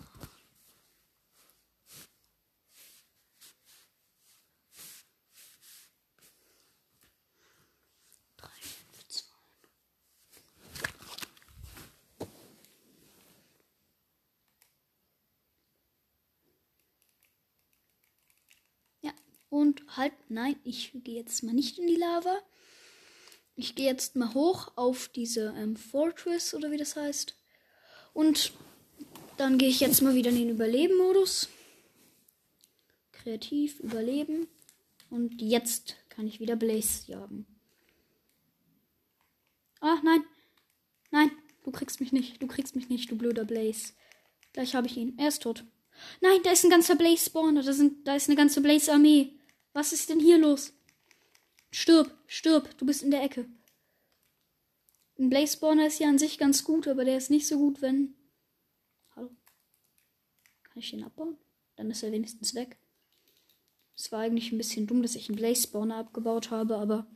Drei, 8.37 8.49
fünf, 8.61 9.07
zwei. 9.07 9.27
Ja, 19.01 19.11
und 19.49 19.81
halt, 19.97 20.13
nein, 20.29 20.55
ich 20.63 20.91
gehe 21.03 21.15
jetzt 21.15 21.43
mal 21.43 21.53
nicht 21.53 21.77
in 21.77 21.87
die 21.87 21.95
Lava. 21.95 22.39
Ich 23.55 23.75
gehe 23.75 23.85
jetzt 23.85 24.15
mal 24.15 24.33
hoch 24.33 24.71
auf 24.75 25.09
diese 25.09 25.53
ähm, 25.57 25.75
Fortress 25.75 26.53
oder 26.53 26.71
wie 26.71 26.77
das 26.77 26.95
heißt. 26.95 27.35
Und 28.13 28.53
dann 29.37 29.57
gehe 29.57 29.69
ich 29.69 29.79
jetzt 29.79 30.01
mal 30.01 30.15
wieder 30.15 30.29
in 30.29 30.37
den 30.37 30.49
Überleben-Modus. 30.49 31.49
Kreativ, 33.11 33.79
Überleben. 33.79 34.47
Und 35.09 35.41
jetzt 35.41 35.95
kann 36.09 36.27
ich 36.27 36.39
wieder 36.39 36.55
Blaze 36.55 37.11
jagen. 37.11 37.45
Ah, 39.79 39.99
nein. 40.03 40.23
Nein, 41.11 41.31
du 41.63 41.71
kriegst 41.71 41.99
mich 41.99 42.11
nicht. 42.11 42.41
Du 42.41 42.47
kriegst 42.47 42.75
mich 42.75 42.89
nicht, 42.89 43.11
du 43.11 43.17
blöder 43.17 43.45
Blaze. 43.45 43.93
Gleich 44.53 44.75
habe 44.75 44.87
ich 44.87 44.97
ihn. 44.97 45.17
Er 45.17 45.27
ist 45.27 45.43
tot. 45.43 45.63
Nein, 46.21 46.39
da 46.43 46.51
ist 46.51 46.63
ein 46.63 46.69
ganzer 46.69 46.95
Blaze-Spawner. 46.95 47.63
Da, 47.63 47.71
da 48.03 48.15
ist 48.15 48.29
eine 48.29 48.35
ganze 48.35 48.61
Blaze-Armee. 48.61 49.33
Was 49.73 49.91
ist 49.91 50.09
denn 50.09 50.19
hier 50.19 50.37
los? 50.37 50.73
Stirb, 51.71 52.15
stirb. 52.27 52.77
Du 52.77 52.85
bist 52.85 53.01
in 53.01 53.11
der 53.11 53.23
Ecke. 53.23 53.47
Ein 55.17 55.29
Blaze-Spawner 55.29 55.87
ist 55.87 55.99
ja 55.99 56.07
an 56.07 56.19
sich 56.19 56.37
ganz 56.37 56.63
gut, 56.63 56.87
aber 56.87 57.05
der 57.05 57.17
ist 57.17 57.29
nicht 57.29 57.47
so 57.47 57.57
gut, 57.57 57.81
wenn... 57.81 58.15
Hallo? 59.15 59.29
Kann 60.63 60.77
ich 60.77 60.91
den 60.91 61.03
abbauen? 61.03 61.37
Dann 61.75 61.89
ist 61.89 62.03
er 62.03 62.11
wenigstens 62.11 62.55
weg. 62.55 62.77
Es 63.95 64.11
war 64.11 64.21
eigentlich 64.21 64.51
ein 64.51 64.57
bisschen 64.57 64.87
dumm, 64.87 65.01
dass 65.01 65.15
ich 65.15 65.29
einen 65.29 65.37
Blaze-Spawner 65.37 65.97
abgebaut 65.97 66.51
habe, 66.51 66.77
aber... 66.77 67.07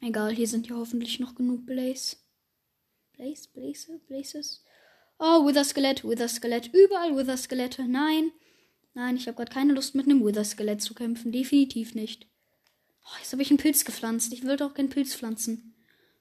Egal, 0.00 0.34
hier 0.34 0.46
sind 0.46 0.68
ja 0.68 0.76
hoffentlich 0.76 1.18
noch 1.18 1.34
genug 1.34 1.66
Blaze. 1.66 2.16
Blaze, 3.12 3.48
Blaze, 3.52 3.98
Blazes. 4.06 4.62
Oh, 5.18 5.46
Wither-Skelett, 5.46 6.04
Wither-Skelett. 6.04 6.72
Überall 6.72 7.16
Wither-Skelette. 7.16 7.88
Nein. 7.88 8.32
Nein, 8.98 9.16
ich 9.16 9.28
habe 9.28 9.36
gerade 9.36 9.52
keine 9.52 9.74
Lust, 9.74 9.94
mit 9.94 10.06
einem 10.06 10.24
Wither-Skelett 10.26 10.82
zu 10.82 10.92
kämpfen. 10.92 11.30
Definitiv 11.30 11.94
nicht. 11.94 12.26
Oh, 13.04 13.16
jetzt 13.20 13.30
habe 13.30 13.42
ich 13.42 13.48
einen 13.48 13.58
Pilz 13.58 13.84
gepflanzt. 13.84 14.32
Ich 14.32 14.44
wollte 14.44 14.66
auch 14.66 14.74
keinen 14.74 14.90
Pilz 14.90 15.14
pflanzen. 15.14 15.76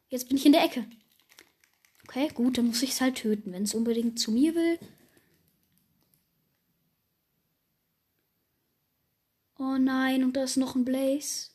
Jetzt 0.09 0.27
bin 0.27 0.37
ich 0.37 0.45
in 0.45 0.51
der 0.51 0.63
Ecke. 0.63 0.85
Okay, 2.03 2.27
gut, 2.35 2.59
dann 2.59 2.67
muss 2.67 2.83
ich 2.83 2.91
es 2.91 3.01
halt 3.01 3.15
töten, 3.15 3.51
wenn 3.51 3.63
es 3.63 3.73
unbedingt 3.73 4.19
zu 4.19 4.31
mir 4.31 4.53
will. 4.53 4.77
Oh 9.57 9.77
nein, 9.79 10.23
und 10.23 10.37
da 10.37 10.43
ist 10.43 10.57
noch 10.57 10.75
ein 10.75 10.85
Blaze. 10.85 11.49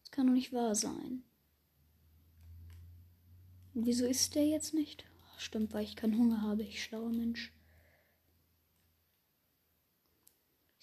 Das 0.00 0.10
kann 0.10 0.26
doch 0.26 0.32
nicht 0.32 0.54
wahr 0.54 0.74
sein. 0.74 1.22
Und 3.74 3.84
wieso 3.84 4.06
ist 4.06 4.36
der 4.36 4.46
jetzt 4.46 4.72
nicht? 4.72 5.04
Oh, 5.20 5.38
stimmt, 5.38 5.74
weil 5.74 5.84
ich 5.84 5.96
keinen 5.96 6.16
Hunger 6.16 6.40
habe, 6.40 6.62
ich 6.62 6.82
schlauer 6.82 7.10
Mensch. 7.10 7.52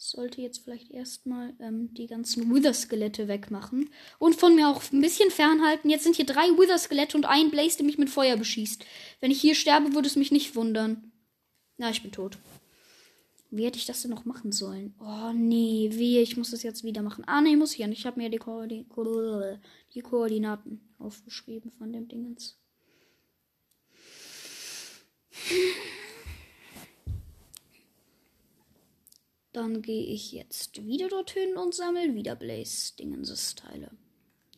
Ich 0.02 0.06
sollte 0.06 0.42
jetzt 0.42 0.64
vielleicht 0.64 0.92
erstmal 0.92 1.54
ähm, 1.60 1.94
die 1.94 2.08
ganzen 2.08 2.56
Wither-Skelette 2.56 3.28
wegmachen. 3.28 3.90
Und 4.18 4.38
von 4.38 4.56
mir 4.56 4.70
auch 4.70 4.82
ein 4.94 5.02
bisschen 5.02 5.30
fernhalten. 5.30 5.90
Jetzt 5.90 6.06
sind 6.06 6.16
hier 6.16 6.26
drei 6.26 6.48
Wither-Skelette 6.58 7.18
und 7.18 7.26
ein 7.26 7.52
Blaze, 7.52 7.76
der 7.76 7.86
mich 7.86 7.98
mit 7.98 8.10
Feuer 8.10 8.38
beschießt. 8.38 8.86
Wenn 9.20 9.30
ich 9.30 9.42
hier 9.42 9.56
sterbe, 9.56 9.94
würde 9.94 10.08
es 10.08 10.16
mich 10.16 10.32
nicht 10.32 10.56
wundern. 10.56 11.12
Na, 11.76 11.90
ich 11.90 12.02
bin 12.02 12.14
tot. 12.14 12.38
Wie 13.52 13.66
hätte 13.66 13.78
ich 13.78 13.88
das 13.88 14.02
denn 14.02 14.12
noch 14.12 14.24
machen 14.24 14.54
sollen? 14.54 14.96
Oh, 15.02 15.34
nee, 15.36 15.90
wie, 15.92 16.20
ich 16.20 16.38
muss 16.38 16.52
das 16.52 16.64
jetzt 16.64 16.86
wieder 16.86 17.02
machen. 17.02 17.26
Ah, 17.28 17.42
nee, 17.42 17.58
muss 17.58 17.74
ich 17.74 17.80
ja 17.80 17.88
nicht. 17.88 18.00
Ich 18.00 18.06
habe 18.06 18.22
mir 18.22 18.30
die, 18.30 18.38
Koordi 18.38 18.86
die 19.94 20.02
Koordinaten 20.02 20.80
aufgeschrieben 20.98 21.72
von 21.72 21.92
dem 21.92 22.08
Dingens. 22.08 22.58
Dann 29.52 29.82
gehe 29.82 30.06
ich 30.06 30.32
jetzt 30.32 30.86
wieder 30.86 31.08
dorthin 31.10 31.58
und 31.58 31.74
sammle 31.74 32.14
wieder 32.14 32.36
Blaze 32.36 32.96
Dingenses 32.98 33.56
Teile. 33.56 33.90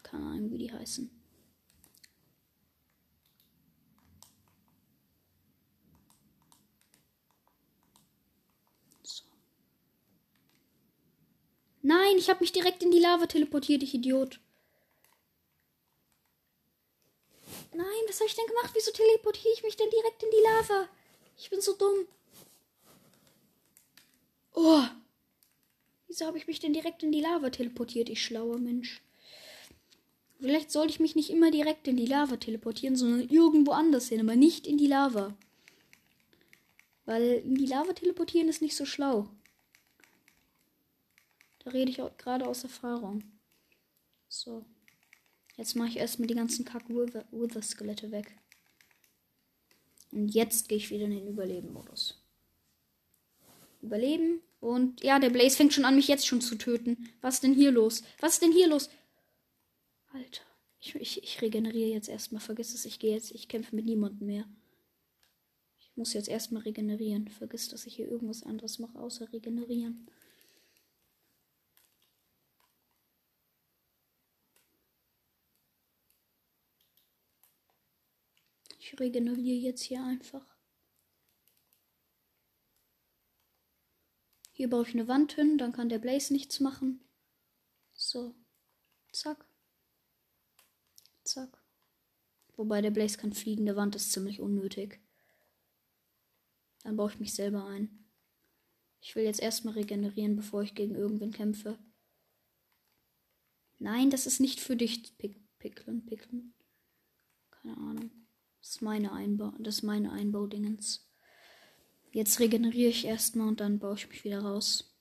Keine 0.04 0.26
Ahnung, 0.26 0.52
wie 0.52 0.58
die 0.58 0.72
heißen. 0.72 1.10
So. 9.04 9.24
Nein, 11.82 12.18
ich 12.18 12.30
habe 12.30 12.42
mich 12.42 12.52
direkt 12.52 12.84
in 12.84 12.92
die 12.92 13.00
Lava 13.00 13.28
teleportiert, 13.28 13.84
ich 13.84 13.94
Idiot. 13.94 14.42
Nein, 17.74 17.86
was 18.08 18.20
habe 18.20 18.28
ich 18.28 18.36
denn 18.36 18.48
gemacht? 18.48 18.72
Wieso 18.74 18.92
teleportiere 18.92 19.54
ich 19.54 19.64
mich 19.64 19.78
denn 19.78 19.90
direkt 19.90 20.22
in 20.24 20.30
die 20.32 20.44
Lava? 20.44 20.90
Ich 21.38 21.50
bin 21.50 21.62
so 21.62 21.74
dumm. 21.78 22.08
Oh. 24.54 24.84
Wieso 26.08 26.26
habe 26.26 26.38
ich 26.38 26.48
mich 26.48 26.60
denn 26.60 26.74
direkt 26.74 27.04
in 27.04 27.12
die 27.12 27.22
Lava 27.22 27.50
teleportiert, 27.50 28.10
ich 28.10 28.24
schlauer 28.24 28.58
Mensch? 28.58 29.02
Vielleicht 30.40 30.72
sollte 30.72 30.92
ich 30.92 31.00
mich 31.00 31.16
nicht 31.16 31.30
immer 31.30 31.52
direkt 31.52 31.88
in 31.88 31.98
die 31.98 32.08
Lava 32.08 32.36
teleportieren, 32.36 32.96
sondern 32.96 33.30
irgendwo 33.30 33.72
anders 33.72 34.10
hin, 34.10 34.20
aber 34.20 34.36
nicht 34.36 34.68
in 34.68 34.78
die 34.78 34.88
Lava. 34.88 35.38
Weil 37.06 37.44
in 37.46 37.56
die 37.56 37.66
Lava 37.66 37.94
teleportieren 37.94 38.50
ist 38.50 38.62
nicht 38.62 38.76
so 38.76 38.86
schlau. 38.86 39.30
Da 41.60 41.72
rede 41.72 41.92
ich 41.92 42.02
auch 42.02 42.18
gerade 42.18 42.48
aus 42.48 42.64
Erfahrung. 42.64 43.24
So. 44.28 44.66
Jetzt 45.58 45.76
mache 45.76 45.90
ich 45.90 45.98
erstmal 45.98 46.28
die 46.28 46.36
ganzen 46.36 46.66
Kack-Wither-Skelette 46.66 48.12
weg. 48.12 48.36
Und 50.12 50.30
jetzt 50.30 50.70
gehe 50.70 50.78
ich 50.78 50.90
wieder 50.90 51.06
in 51.06 51.12
den 51.12 51.28
Überleben-Modus. 51.28 52.21
Überleben. 53.82 54.42
Und 54.60 55.04
ja, 55.04 55.20
der 55.20 55.32
Blaze 55.32 55.58
fängt 55.58 55.74
schon 55.74 55.86
an, 55.86 55.96
mich 55.96 56.08
jetzt 56.08 56.28
schon 56.28 56.42
zu 56.42 56.56
töten. 56.56 57.10
Was 57.22 57.36
ist 57.36 57.44
denn 57.44 57.54
hier 57.54 57.72
los? 57.72 58.04
Was 58.20 58.34
ist 58.34 58.44
denn 58.44 58.52
hier 58.52 58.68
los? 58.68 58.90
Alter. 60.14 60.44
Ich, 60.80 60.96
ich, 60.96 61.24
ich 61.24 61.42
regeneriere 61.42 61.90
jetzt 61.90 62.10
erstmal. 62.10 62.42
Vergiss 62.42 62.74
es, 62.74 62.86
ich 62.86 63.00
gehe 63.00 63.14
jetzt. 63.14 63.32
Ich 63.32 63.48
kämpfe 63.48 63.76
mit 63.76 63.86
niemandem 63.86 64.28
mehr. 64.28 64.46
Ich 65.80 65.92
muss 65.96 66.14
jetzt 66.14 66.30
erstmal 66.30 66.64
regenerieren. 66.64 67.28
Vergiss, 67.28 67.70
dass 67.70 67.86
ich 67.86 67.96
hier 67.96 68.08
irgendwas 68.08 68.44
anderes 68.44 68.80
mache, 68.80 69.00
außer 69.00 69.32
regenerieren. 69.34 70.08
Ich 78.80 79.00
regeneriere 79.00 79.58
jetzt 79.58 79.84
hier 79.84 80.04
einfach. 80.04 80.51
Hier 84.62 84.70
baue 84.70 84.88
ich 84.88 84.94
eine 84.94 85.08
Wand 85.08 85.34
hin, 85.34 85.58
dann 85.58 85.72
kann 85.72 85.90
der 85.90 85.98
Blaze 85.98 86.32
nichts 86.32 86.60
machen. 86.60 87.04
So. 87.94 88.36
Zack. 89.12 89.44
Zack. 91.24 91.58
Wobei 92.56 92.84
der 92.84 92.92
Blaze 92.92 93.18
kann 93.18 93.34
fliegen, 93.34 93.66
der 93.66 93.76
Wand 93.76 93.96
ist 93.96 94.12
ziemlich 94.12 94.40
unnötig. 94.40 95.00
Dann 96.84 96.96
baue 96.96 97.10
ich 97.10 97.20
mich 97.20 97.34
selber 97.34 97.66
ein. 97.66 98.06
Ich 99.00 99.16
will 99.16 99.24
jetzt 99.24 99.42
erstmal 99.42 99.74
regenerieren, 99.74 100.36
bevor 100.36 100.62
ich 100.62 100.76
gegen 100.76 100.94
irgendwen 100.94 101.32
kämpfe. 101.32 101.80
Nein, 103.80 104.12
das 104.12 104.28
ist 104.28 104.40
nicht 104.40 104.60
für 104.60 104.76
dich, 104.76 105.18
Pick 105.18 105.40
Pickeln, 105.58 106.06
Pickeln. 106.06 106.54
Keine 107.50 107.78
Ahnung. 107.78 108.12
Das 108.60 108.70
ist 108.70 108.84
meine 108.84 109.12
Einbau, 109.12 109.56
das 109.58 109.78
ist 109.78 109.82
meine 109.82 110.12
Einbaudingens. 110.12 111.11
Jetzt 112.12 112.40
regeneriere 112.40 112.90
ich 112.90 113.06
erstmal 113.06 113.48
und 113.48 113.62
dann 113.62 113.80
baue 113.80 113.96
ich 113.96 114.10
mich 114.10 114.24
wieder 114.26 114.42
raus. 114.42 114.94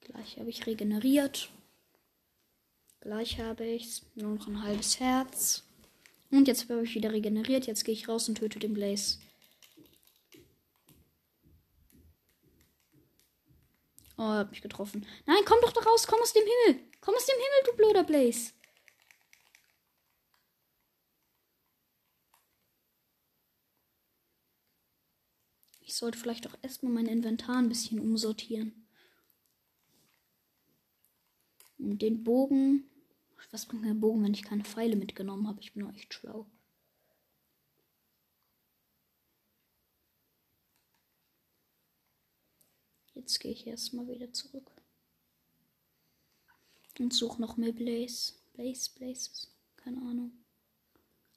Gleich 0.00 0.38
habe 0.38 0.48
ich 0.48 0.66
regeneriert. 0.66 1.50
Gleich 3.00 3.38
habe 3.38 3.66
ich 3.66 4.02
nur 4.14 4.36
noch 4.36 4.46
ein 4.46 4.62
halbes 4.62 4.98
Herz. 4.98 5.64
Und 6.30 6.48
jetzt 6.48 6.70
habe 6.70 6.84
ich 6.84 6.94
wieder 6.94 7.12
regeneriert. 7.12 7.66
Jetzt 7.66 7.84
gehe 7.84 7.94
ich 7.94 8.08
raus 8.08 8.28
und 8.28 8.36
töte 8.36 8.58
den 8.58 8.72
Blaze. 8.72 9.18
Oh, 14.16 14.22
er 14.22 14.38
hat 14.38 14.50
mich 14.50 14.62
getroffen. 14.62 15.06
Nein, 15.26 15.42
komm 15.44 15.58
doch 15.60 15.72
da 15.72 15.80
raus. 15.80 16.06
Komm 16.06 16.20
aus 16.22 16.32
dem 16.32 16.44
Himmel. 16.44 16.82
Komm 17.00 17.14
aus 17.14 17.26
dem 17.26 17.34
Himmel, 17.34 17.66
du 17.66 17.76
blöder 17.76 18.04
Blaze. 18.04 18.52
Ich 25.94 25.98
sollte 25.98 26.18
vielleicht 26.18 26.48
auch 26.48 26.56
erstmal 26.60 26.90
mein 26.90 27.06
Inventar 27.06 27.54
ein 27.54 27.68
bisschen 27.68 28.00
umsortieren. 28.00 28.88
Und 31.78 32.02
den 32.02 32.24
Bogen. 32.24 32.90
Was 33.52 33.64
bringt 33.64 33.82
mir 33.82 33.94
der 33.94 34.00
Bogen, 34.00 34.24
wenn 34.24 34.34
ich 34.34 34.42
keine 34.42 34.64
Pfeile 34.64 34.96
mitgenommen 34.96 35.46
habe? 35.46 35.60
Ich 35.60 35.72
bin 35.72 35.86
auch 35.86 35.94
echt 35.94 36.12
schlau. 36.12 36.50
Jetzt 43.14 43.38
gehe 43.38 43.52
ich 43.52 43.64
erstmal 43.64 44.08
wieder 44.08 44.32
zurück. 44.32 44.72
Und 46.98 47.14
suche 47.14 47.40
noch 47.40 47.56
mehr 47.56 47.70
Blaze. 47.70 48.32
Blaze, 48.54 48.90
Blazes. 48.96 49.54
Keine 49.76 49.98
Ahnung. 49.98 50.32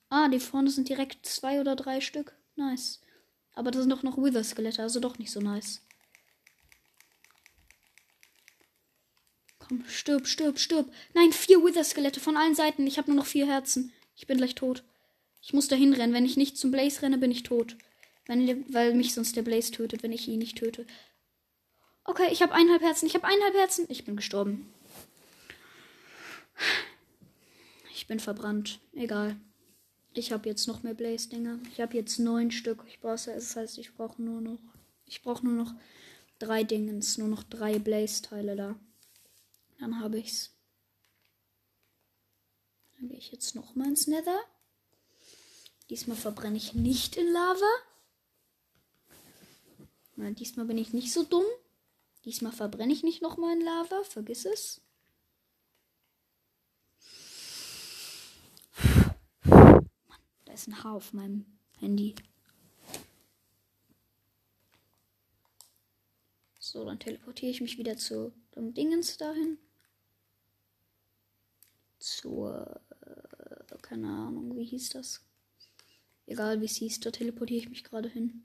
Ah, 0.09 0.27
die 0.29 0.39
vorne 0.39 0.71
sind 0.71 0.89
direkt 0.89 1.27
zwei 1.27 1.61
oder 1.61 1.75
drei 1.75 2.01
Stück. 2.01 2.35
Nice. 2.55 3.01
Aber 3.57 3.71
das 3.71 3.81
sind 3.81 3.89
doch 3.89 4.03
noch 4.03 4.17
Wither-Skelette, 4.17 4.83
also 4.83 4.99
doch 4.99 5.17
nicht 5.17 5.31
so 5.31 5.39
nice. 5.39 5.81
Komm, 9.57 9.83
stirb, 9.87 10.27
stirb, 10.27 10.59
stirb. 10.59 10.93
Nein, 11.15 11.33
vier 11.33 11.63
Wither-Skelette 11.63 12.19
von 12.19 12.37
allen 12.37 12.53
Seiten. 12.53 12.85
Ich 12.85 12.99
habe 12.99 13.09
nur 13.09 13.17
noch 13.17 13.25
vier 13.25 13.47
Herzen. 13.47 13.91
Ich 14.15 14.27
bin 14.27 14.37
gleich 14.37 14.53
tot. 14.53 14.83
Ich 15.41 15.53
muss 15.53 15.67
dahin 15.67 15.93
rennen. 15.93 16.13
Wenn 16.13 16.23
ich 16.23 16.37
nicht 16.37 16.55
zum 16.55 16.69
Blaze 16.69 17.01
renne, 17.01 17.17
bin 17.17 17.31
ich 17.31 17.41
tot. 17.41 17.75
Wenn, 18.27 18.71
weil 18.71 18.93
mich 18.93 19.15
sonst 19.15 19.35
der 19.35 19.41
Blaze 19.41 19.71
tötet, 19.71 20.03
wenn 20.03 20.11
ich 20.11 20.27
ihn 20.27 20.37
nicht 20.37 20.59
töte. 20.59 20.85
Okay, 22.03 22.27
ich 22.31 22.43
habe 22.43 22.53
eineinhalb 22.53 22.83
Herzen. 22.83 23.07
Ich 23.07 23.15
habe 23.15 23.25
eineinhalb 23.25 23.55
Herzen. 23.55 23.87
Ich 23.89 24.05
bin 24.05 24.15
gestorben. 24.15 24.71
Ich 27.91 28.05
bin 28.05 28.19
verbrannt. 28.19 28.79
Egal. 28.93 29.35
Ich 30.17 30.31
habe 30.31 30.49
jetzt 30.49 30.67
noch 30.67 30.81
mehr 30.81 30.95
Blaze-Dinger. 30.95 31.59
Ich 31.71 31.79
habe 31.79 31.95
jetzt 31.95 32.17
neun 32.17 32.49
Stück. 32.49 32.83
Ich 32.87 32.99
brauche 32.99 33.31
das 33.31 33.55
heißt, 33.55 33.77
ich 33.77 33.93
brauche 33.93 34.19
nur 34.19 34.41
noch. 34.41 34.57
Ich 35.05 35.21
brauche 35.21 35.45
nur 35.45 35.53
noch 35.53 35.75
drei 36.39 36.63
Dingens. 36.63 37.19
Nur 37.19 37.27
noch 37.27 37.43
drei 37.43 37.77
Blaze-Teile 37.77 38.55
da. 38.55 38.79
Dann 39.79 39.99
habe 39.99 40.17
ich's. 40.17 40.55
Dann 42.95 43.09
gehe 43.09 43.19
ich 43.19 43.31
jetzt 43.31 43.53
noch 43.53 43.75
mal 43.75 43.89
ins 43.89 44.07
Nether. 44.07 44.39
Diesmal 45.91 46.17
verbrenne 46.17 46.57
ich 46.57 46.73
nicht 46.73 47.15
in 47.15 47.31
Lava. 47.31 47.73
Na, 50.15 50.31
diesmal 50.31 50.65
bin 50.65 50.79
ich 50.79 50.93
nicht 50.93 51.13
so 51.13 51.25
dumm. 51.25 51.45
Diesmal 52.25 52.53
verbrenne 52.53 52.91
ich 52.91 53.03
nicht 53.03 53.21
noch 53.21 53.37
mal 53.37 53.55
in 53.55 53.63
Lava. 53.63 54.03
Vergiss 54.03 54.45
es. 54.45 54.81
Ist 60.57 60.67
ein 60.67 60.83
Haar 60.83 60.95
auf 60.95 61.13
meinem 61.13 61.45
Handy. 61.79 62.15
So, 66.59 66.83
dann 66.83 66.99
teleportiere 66.99 67.51
ich 67.51 67.61
mich 67.61 67.77
wieder 67.77 67.95
zu 67.95 68.33
dem 68.55 68.73
Dingens 68.73 69.17
dahin. 69.17 69.57
Zur. 71.99 72.81
Äh, 73.01 73.77
keine 73.81 74.07
Ahnung, 74.07 74.57
wie 74.57 74.65
hieß 74.65 74.89
das? 74.89 75.21
Egal 76.25 76.59
wie 76.59 76.65
es 76.65 76.75
hieß, 76.75 76.99
da 76.99 77.11
teleportiere 77.11 77.59
ich 77.61 77.69
mich 77.69 77.83
gerade 77.83 78.09
hin. 78.09 78.43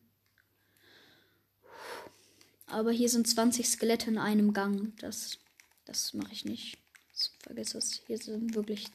Aber 2.67 2.93
hier 2.93 3.09
sind 3.09 3.27
20 3.27 3.69
Skelette 3.69 4.11
in 4.11 4.19
einem 4.19 4.53
Gang. 4.53 4.97
Das, 4.99 5.39
das 5.85 6.15
mache 6.15 6.33
ich 6.33 6.45
nicht. 6.45 6.79
vergiss 7.41 7.75
es. 7.75 8.03
Hier 8.07 8.19
sind 8.19 8.55
wirklich 8.55 8.87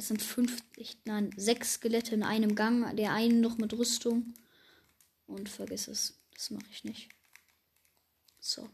es 0.00 0.08
sind 0.08 0.22
fünf, 0.22 0.62
nein, 1.04 1.30
sechs 1.36 1.74
Skelette 1.74 2.14
in 2.14 2.22
einem 2.22 2.54
Gang. 2.54 2.96
Der 2.96 3.12
einen 3.12 3.42
noch 3.42 3.58
mit 3.58 3.74
Rüstung. 3.74 4.32
Und 5.26 5.50
vergiss 5.50 5.88
es. 5.88 6.18
Das 6.32 6.48
mache 6.48 6.64
ich 6.70 6.84
nicht. 6.84 7.10
So. 8.38 8.70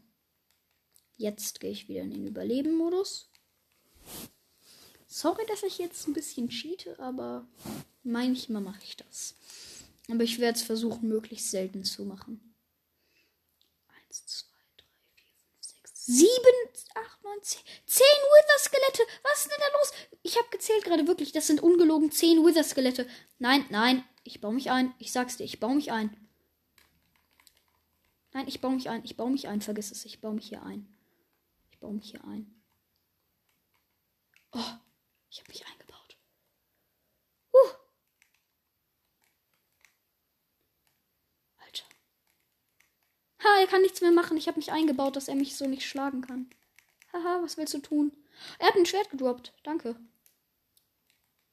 Jetzt 1.17 1.59
gehe 1.59 1.71
ich 1.71 1.89
wieder 1.89 2.01
in 2.01 2.11
den 2.11 2.27
Überleben-Modus. 2.27 3.29
Sorry, 5.05 5.45
dass 5.47 5.63
ich 5.63 5.79
jetzt 5.79 6.07
ein 6.07 6.13
bisschen 6.13 6.47
cheate, 6.47 6.97
aber 6.97 7.45
manchmal 8.03 8.61
mache 8.61 8.83
ich 8.83 8.95
das. 8.95 9.35
Aber 10.09 10.23
ich 10.23 10.39
werde 10.39 10.57
es 10.57 10.63
versuchen, 10.63 11.09
möglichst 11.09 11.51
selten 11.51 11.83
zu 11.83 12.05
machen. 12.05 12.55
Eins, 13.87 14.25
zwei, 14.27 14.55
drei, 14.77 14.85
vier, 15.15 15.33
fünf, 15.45 15.57
sechs, 15.59 15.96
sieben, 16.07 16.55
acht, 16.95 17.21
neun, 17.23 17.43
zehn. 17.43 17.61
Zehn 17.85 18.05
Wither-Skelette! 18.05 19.03
Was 19.23 19.41
ist 19.41 19.51
denn 19.51 19.59
da 19.59 19.77
los? 19.77 19.91
Ich 20.23 20.37
habe 20.37 20.47
gezählt 20.49 20.85
gerade 20.85 21.05
wirklich. 21.05 21.33
Das 21.33 21.47
sind 21.47 21.61
ungelogen 21.61 22.11
zehn 22.11 22.45
Wither-Skelette. 22.45 23.07
Nein, 23.39 23.65
nein. 23.69 24.03
Ich 24.23 24.39
baue 24.39 24.53
mich 24.53 24.71
ein. 24.71 24.93
Ich 24.99 25.11
sag's 25.11 25.37
dir, 25.37 25.43
ich 25.43 25.59
baue 25.59 25.75
mich 25.75 25.91
ein. 25.91 26.15
Nein, 28.31 28.47
ich 28.47 28.61
baue 28.61 28.71
mich 28.73 28.89
ein. 28.89 29.03
Ich 29.03 29.17
baue 29.17 29.29
mich 29.29 29.47
ein. 29.49 29.61
Vergiss 29.61 29.91
es. 29.91 30.05
Ich 30.05 30.21
baue 30.21 30.33
mich 30.33 30.47
hier 30.47 30.63
ein. 30.63 30.87
Ich 31.71 31.79
baue 31.79 31.93
mich 31.93 32.11
hier 32.11 32.23
ein. 32.23 32.53
Oh, 34.53 34.77
ich 35.29 35.39
habe 35.39 35.49
mich 35.49 35.65
eingebaut. 35.65 36.17
Uh. 37.53 37.73
Alter. 41.57 41.85
Ha, 43.43 43.56
er 43.67 43.71
kann 43.71 43.81
nichts 43.81 44.01
mehr 44.01 44.11
machen. 44.11 44.37
Ich 44.37 44.47
habe 44.47 44.57
mich 44.57 44.71
eingebaut, 44.71 45.15
dass 45.15 45.27
er 45.27 45.35
mich 45.35 45.55
so 45.57 45.67
nicht 45.67 45.85
schlagen 45.85 46.21
kann. 46.21 46.49
Haha, 47.11 47.41
was 47.43 47.57
willst 47.57 47.73
du 47.73 47.79
tun? 47.79 48.13
Er 48.59 48.67
hat 48.67 48.75
ein 48.75 48.85
Schwert 48.85 49.09
gedroppt. 49.09 49.53
Danke. 49.63 49.95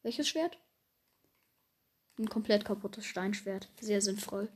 Welches 0.03 0.29
Schwert? 0.29 0.57
Ein 2.17 2.29
komplett 2.29 2.65
kaputtes 2.65 3.05
Steinschwert. 3.05 3.69
Sehr 3.81 4.01
sinnvoll. 4.01 4.49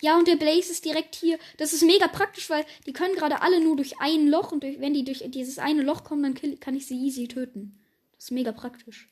Ja, 0.00 0.16
und 0.18 0.28
der 0.28 0.36
Blaze 0.36 0.70
ist 0.70 0.84
direkt 0.84 1.16
hier. 1.16 1.38
Das 1.56 1.72
ist 1.72 1.82
mega 1.82 2.06
praktisch, 2.06 2.48
weil 2.48 2.64
die 2.86 2.92
können 2.92 3.16
gerade 3.16 3.42
alle 3.42 3.60
nur 3.60 3.76
durch 3.76 3.98
ein 3.98 4.28
Loch 4.28 4.52
und 4.52 4.62
durch, 4.62 4.78
wenn 4.78 4.94
die 4.94 5.04
durch 5.04 5.24
dieses 5.28 5.58
eine 5.58 5.82
Loch 5.82 6.04
kommen, 6.04 6.22
dann 6.22 6.34
kill, 6.34 6.58
kann 6.58 6.76
ich 6.76 6.86
sie 6.86 6.98
easy 6.98 7.26
töten. 7.26 7.82
Das 8.14 8.26
ist 8.26 8.30
mega 8.30 8.52
praktisch. 8.52 9.08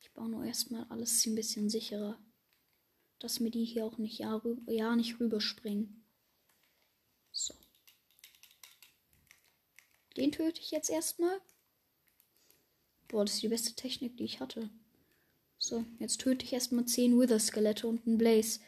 Ich 0.00 0.10
baue 0.12 0.30
nur 0.30 0.44
erstmal 0.44 0.86
alles 0.88 1.26
ein 1.26 1.34
bisschen 1.34 1.68
sicherer. 1.68 2.16
Dass 3.24 3.40
mir 3.40 3.50
die 3.50 3.64
hier 3.64 3.86
auch 3.86 3.96
nicht 3.96 4.18
ja, 4.18 4.38
ja 4.66 4.94
nicht 4.94 5.18
rüberspringen. 5.18 6.04
So. 7.32 7.54
Den 10.18 10.30
töte 10.30 10.60
ich 10.60 10.70
jetzt 10.72 10.90
erstmal. 10.90 11.40
Boah, 13.08 13.24
das 13.24 13.36
ist 13.36 13.42
die 13.42 13.48
beste 13.48 13.72
Technik, 13.72 14.18
die 14.18 14.24
ich 14.24 14.40
hatte. 14.40 14.68
So, 15.56 15.86
jetzt 15.98 16.20
töte 16.20 16.44
ich 16.44 16.52
erstmal 16.52 16.84
10 16.84 17.18
Wither-Skelette 17.18 17.86
und 17.86 18.06
einen 18.06 18.18
Blaze. 18.18 18.60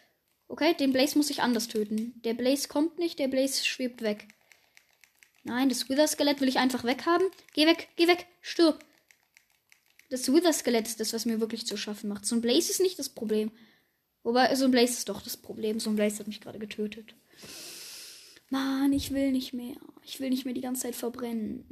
Okay, 0.48 0.72
den 0.72 0.94
Blaze 0.94 1.18
muss 1.18 1.28
ich 1.28 1.42
anders 1.42 1.68
töten. 1.68 2.18
Der 2.24 2.32
Blaze 2.32 2.68
kommt 2.68 2.98
nicht, 2.98 3.18
der 3.18 3.28
Blaze 3.28 3.62
schwebt 3.62 4.00
weg. 4.00 4.26
Nein, 5.44 5.68
das 5.68 5.90
Wither-Skelett 5.90 6.40
will 6.40 6.48
ich 6.48 6.58
einfach 6.58 6.82
weghaben. 6.82 7.28
Geh 7.52 7.66
weg, 7.66 7.90
geh 7.96 8.08
weg, 8.08 8.26
stirb. 8.40 8.82
Das 10.08 10.32
Wither-Skelett 10.32 10.86
ist 10.86 10.98
das, 10.98 11.12
was 11.12 11.26
mir 11.26 11.40
wirklich 11.40 11.66
zu 11.66 11.76
schaffen 11.76 12.08
macht. 12.08 12.24
So 12.24 12.34
ein 12.34 12.40
Blaze 12.40 12.70
ist 12.70 12.80
nicht 12.80 12.98
das 12.98 13.10
Problem. 13.10 13.52
Wobei, 14.26 14.52
so 14.56 14.64
ein 14.64 14.72
Blaze 14.72 14.94
ist 14.94 15.08
doch 15.08 15.22
das 15.22 15.36
Problem. 15.36 15.78
So 15.78 15.88
ein 15.88 15.94
Blaze 15.94 16.18
hat 16.18 16.26
mich 16.26 16.40
gerade 16.40 16.58
getötet. 16.58 17.14
Mann, 18.50 18.92
ich 18.92 19.12
will 19.12 19.30
nicht 19.30 19.52
mehr. 19.52 19.76
Ich 20.02 20.18
will 20.18 20.30
nicht 20.30 20.44
mehr 20.44 20.52
die 20.52 20.62
ganze 20.62 20.82
Zeit 20.82 20.96
verbrennen. 20.96 21.64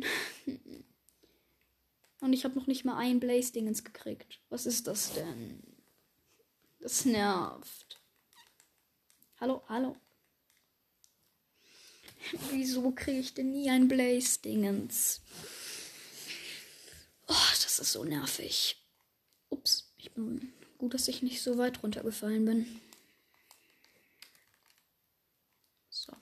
Und 2.20 2.32
ich 2.32 2.44
habe 2.44 2.54
noch 2.54 2.68
nicht 2.68 2.84
mal 2.84 2.96
ein 2.96 3.18
Blaze-Dingens 3.18 3.82
gekriegt. 3.82 4.38
Was 4.50 4.66
ist 4.66 4.86
das 4.86 5.14
denn? 5.14 5.64
Das 6.78 7.04
nervt. 7.04 8.00
Hallo, 9.40 9.64
hallo. 9.68 9.96
Wieso 12.52 12.92
kriege 12.92 13.18
ich 13.18 13.34
denn 13.34 13.50
nie 13.50 13.68
ein 13.68 13.88
Blaze-Dingens? 13.88 15.22
Oh, 17.26 17.50
das 17.64 17.80
ist 17.80 17.90
so 17.90 18.04
nervig. 18.04 18.80
Ups, 19.48 19.92
ich 19.96 20.12
bin 20.12 20.52
gut, 20.78 20.94
dass 20.94 21.08
ich 21.08 21.22
nicht 21.22 21.42
so 21.42 21.58
weit 21.58 21.82
runtergefallen 21.82 22.44
bin. 22.44 22.80
So. 25.90 26.12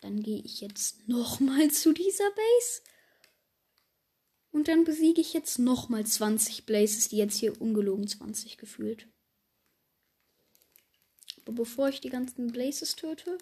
Dann 0.00 0.22
gehe 0.22 0.42
ich 0.42 0.60
jetzt 0.60 1.08
nochmal 1.08 1.70
zu 1.70 1.92
dieser 1.92 2.30
Base. 2.30 2.82
Und 4.50 4.68
dann 4.68 4.84
besiege 4.84 5.20
ich 5.20 5.32
jetzt 5.32 5.58
nochmal 5.58 6.04
20 6.04 6.66
Blazes, 6.66 7.08
die 7.08 7.16
jetzt 7.16 7.38
hier 7.38 7.60
ungelogen 7.60 8.06
20 8.06 8.58
gefühlt. 8.58 9.08
Aber 11.42 11.52
bevor 11.52 11.88
ich 11.88 12.00
die 12.00 12.10
ganzen 12.10 12.52
Blazes 12.52 12.94
töte, 12.94 13.38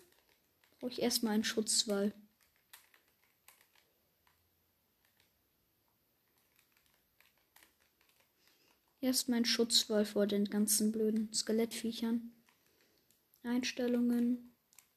brauche 0.79 0.93
ich 0.93 1.03
erstmal 1.03 1.35
einen 1.35 1.45
Schutzwall. 1.45 2.15
Erstmal 9.01 9.39
ein 9.39 9.45
Schutzwall 9.47 10.05
vor 10.05 10.27
den 10.27 10.45
ganzen 10.45 10.93
blöden 10.93 11.33
Skelettviechern. 11.33 12.33
Einstellungen, 13.43 14.55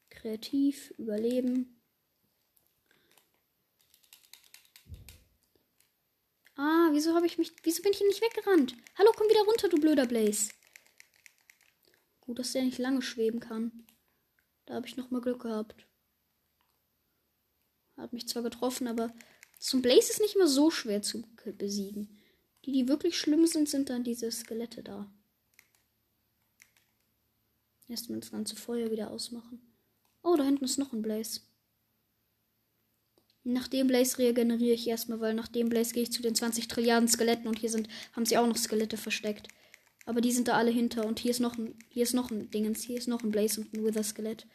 kreativ, 0.09 0.91
überleben. 0.97 1.81
Ah, 6.55 6.89
wieso 6.91 7.15
habe 7.15 7.25
ich 7.25 7.37
mich. 7.37 7.53
Wieso 7.63 7.81
bin 7.81 7.93
ich 7.93 7.99
hier 7.99 8.07
nicht 8.07 8.21
weggerannt? 8.21 8.75
Hallo, 8.97 9.11
komm 9.15 9.29
wieder 9.29 9.43
runter, 9.43 9.69
du 9.69 9.79
blöder 9.79 10.05
Blaze. 10.05 10.51
Gut, 12.19 12.39
dass 12.39 12.51
der 12.51 12.63
nicht 12.63 12.79
lange 12.79 13.01
schweben 13.01 13.39
kann. 13.39 13.87
Da 14.65 14.75
habe 14.75 14.87
ich 14.87 14.97
noch 14.97 15.11
mal 15.11 15.21
Glück 15.21 15.41
gehabt. 15.43 15.87
Hat 17.95 18.11
mich 18.11 18.27
zwar 18.27 18.43
getroffen, 18.43 18.87
aber 18.87 19.13
ein 19.73 19.81
Blaze 19.81 20.11
ist 20.11 20.19
nicht 20.19 20.35
mehr 20.35 20.47
so 20.47 20.71
schwer 20.71 21.01
zu 21.01 21.23
besiegen. 21.57 22.19
Die, 22.65 22.71
die 22.71 22.87
wirklich 22.87 23.17
schlimm 23.17 23.45
sind, 23.45 23.67
sind 23.67 23.89
dann 23.89 24.03
diese 24.03 24.31
Skelette 24.31 24.83
da. 24.83 25.11
Erstmal 27.87 28.19
das 28.19 28.31
ganze 28.31 28.55
Feuer 28.55 28.91
wieder 28.91 29.11
ausmachen. 29.11 29.61
Oh, 30.23 30.35
da 30.35 30.43
hinten 30.43 30.65
ist 30.65 30.77
noch 30.77 30.93
ein 30.93 31.01
Blaze. 31.01 31.41
Nach 33.43 33.67
dem 33.67 33.87
Blaze 33.87 34.19
regeneriere 34.19 34.73
ich 34.73 34.87
erstmal, 34.87 35.19
weil 35.19 35.33
nach 35.33 35.49
dem 35.49 35.67
Blaze 35.67 35.93
gehe 35.93 36.03
ich 36.03 36.13
zu 36.13 36.21
den 36.21 36.33
20 36.33 36.69
Trilliarden 36.69 37.09
Skeletten 37.09 37.47
und 37.47 37.59
hier 37.59 37.69
sind, 37.69 37.89
haben 38.13 38.25
sie 38.25 38.37
auch 38.37 38.47
noch 38.47 38.55
Skelette 38.55 38.95
versteckt. 38.95 39.49
Aber 40.05 40.21
die 40.21 40.31
sind 40.31 40.47
da 40.47 40.53
alle 40.53 40.71
hinter 40.71 41.05
und 41.05 41.19
hier 41.19 41.31
ist 41.31 41.41
noch 41.41 41.57
ein, 41.57 41.77
hier 41.89 42.03
ist 42.03 42.13
noch 42.13 42.31
ein 42.31 42.49
Dingens, 42.51 42.83
hier 42.83 42.97
ist 42.97 43.07
noch 43.07 43.21
ein 43.21 43.31
Blaze 43.31 43.59
und 43.61 43.73
ein 43.73 43.83
Wither-Skelett. 43.83 44.47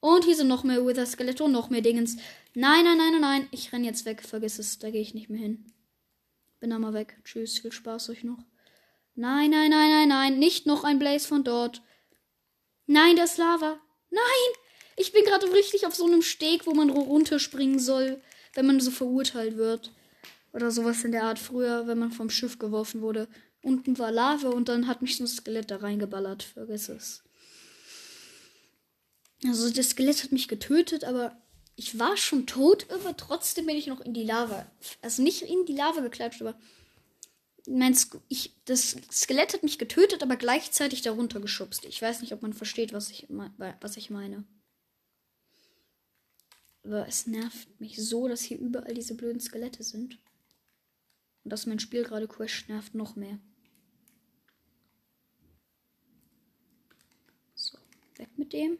Und 0.00 0.24
hier 0.24 0.36
sind 0.36 0.48
noch 0.48 0.64
mehr 0.64 0.86
Wither-Skelette 0.86 1.44
und 1.44 1.52
noch 1.52 1.70
mehr 1.70 1.80
Dingens. 1.80 2.16
Nein, 2.52 2.84
nein, 2.84 2.98
nein, 2.98 3.12
nein, 3.12 3.20
nein. 3.22 3.48
Ich 3.52 3.72
renn 3.72 3.84
jetzt 3.84 4.04
weg. 4.04 4.20
Vergiss 4.20 4.58
es. 4.58 4.78
Da 4.78 4.90
gehe 4.90 5.00
ich 5.00 5.14
nicht 5.14 5.30
mehr 5.30 5.40
hin. 5.40 5.64
Bin 6.60 6.70
da 6.70 6.78
mal 6.78 6.94
weg. 6.94 7.18
Tschüss. 7.24 7.58
Viel 7.58 7.72
Spaß 7.72 8.10
euch 8.10 8.24
noch. 8.24 8.44
Nein, 9.14 9.50
nein, 9.50 9.70
nein, 9.70 9.90
nein, 9.90 10.08
nein. 10.08 10.38
Nicht 10.38 10.66
noch 10.66 10.84
ein 10.84 10.98
Blaze 10.98 11.28
von 11.28 11.44
dort. 11.44 11.82
Nein, 12.86 13.16
das 13.16 13.36
Lava. 13.36 13.80
Nein! 14.10 14.22
Ich 14.96 15.12
bin 15.12 15.24
gerade 15.24 15.52
richtig 15.52 15.86
auf 15.86 15.94
so 15.94 16.06
einem 16.06 16.22
Steg, 16.22 16.66
wo 16.66 16.74
man 16.74 16.90
runterspringen 16.90 17.78
soll, 17.78 18.20
wenn 18.54 18.66
man 18.66 18.80
so 18.80 18.90
verurteilt 18.90 19.56
wird. 19.56 19.92
Oder 20.52 20.70
sowas 20.70 21.02
in 21.02 21.12
der 21.12 21.24
Art 21.24 21.38
früher, 21.38 21.86
wenn 21.86 21.98
man 21.98 22.12
vom 22.12 22.30
Schiff 22.30 22.58
geworfen 22.58 23.00
wurde. 23.00 23.28
Unten 23.62 23.98
war 23.98 24.12
Lava 24.12 24.50
und 24.50 24.68
dann 24.68 24.86
hat 24.86 25.02
mich 25.02 25.16
so 25.16 25.24
ein 25.24 25.28
Skelett 25.28 25.70
da 25.70 25.76
reingeballert. 25.76 26.42
Vergiss 26.44 26.88
es. 26.88 27.24
Also 29.44 29.70
das 29.70 29.90
Skelett 29.90 30.22
hat 30.22 30.32
mich 30.32 30.48
getötet, 30.48 31.04
aber 31.04 31.36
ich 31.76 31.98
war 31.98 32.16
schon 32.16 32.46
tot, 32.46 32.90
aber 32.90 33.16
trotzdem 33.16 33.66
bin 33.66 33.76
ich 33.76 33.86
noch 33.86 34.00
in 34.00 34.14
die 34.14 34.24
Lava. 34.24 34.70
Also 35.02 35.22
nicht 35.22 35.42
in 35.42 35.66
die 35.66 35.74
Lava 35.74 36.00
geklatscht, 36.00 36.40
aber 36.40 36.58
mein 37.66 37.94
Sk 37.94 38.20
ich, 38.28 38.52
das 38.66 38.96
Skelett 39.10 39.54
hat 39.54 39.62
mich 39.62 39.78
getötet, 39.78 40.22
aber 40.22 40.36
gleichzeitig 40.36 41.02
darunter 41.02 41.40
geschubst. 41.40 41.84
Ich 41.86 42.00
weiß 42.00 42.20
nicht, 42.20 42.32
ob 42.32 42.42
man 42.42 42.52
versteht, 42.52 42.92
was 42.92 43.10
ich, 43.10 43.26
was 43.28 43.96
ich 43.96 44.10
meine. 44.10 44.44
Aber 46.84 47.08
es 47.08 47.26
nervt 47.26 47.80
mich 47.80 47.96
so, 47.96 48.28
dass 48.28 48.42
hier 48.42 48.58
überall 48.58 48.94
diese 48.94 49.14
blöden 49.14 49.40
Skelette 49.40 49.82
sind. 49.82 50.18
Und 51.42 51.50
dass 51.50 51.66
mein 51.66 51.80
Spiel 51.80 52.04
gerade 52.04 52.28
crasht, 52.28 52.68
nervt 52.68 52.94
noch 52.94 53.16
mehr. 53.16 53.38
So, 57.54 57.78
weg 58.16 58.28
mit 58.36 58.52
dem. 58.52 58.78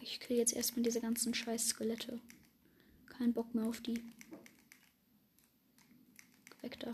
Ich, 0.00 0.20
kriege 0.20 0.40
jetzt 0.40 0.54
erstmal 0.54 0.82
diese 0.82 1.00
ganzen 1.00 1.34
scheiß 1.34 1.68
Skelette. 1.68 2.20
Kein 3.06 3.32
Bock 3.32 3.54
mehr 3.54 3.64
auf 3.64 3.80
die. 3.80 4.02
Weg 6.62 6.80
da. 6.80 6.90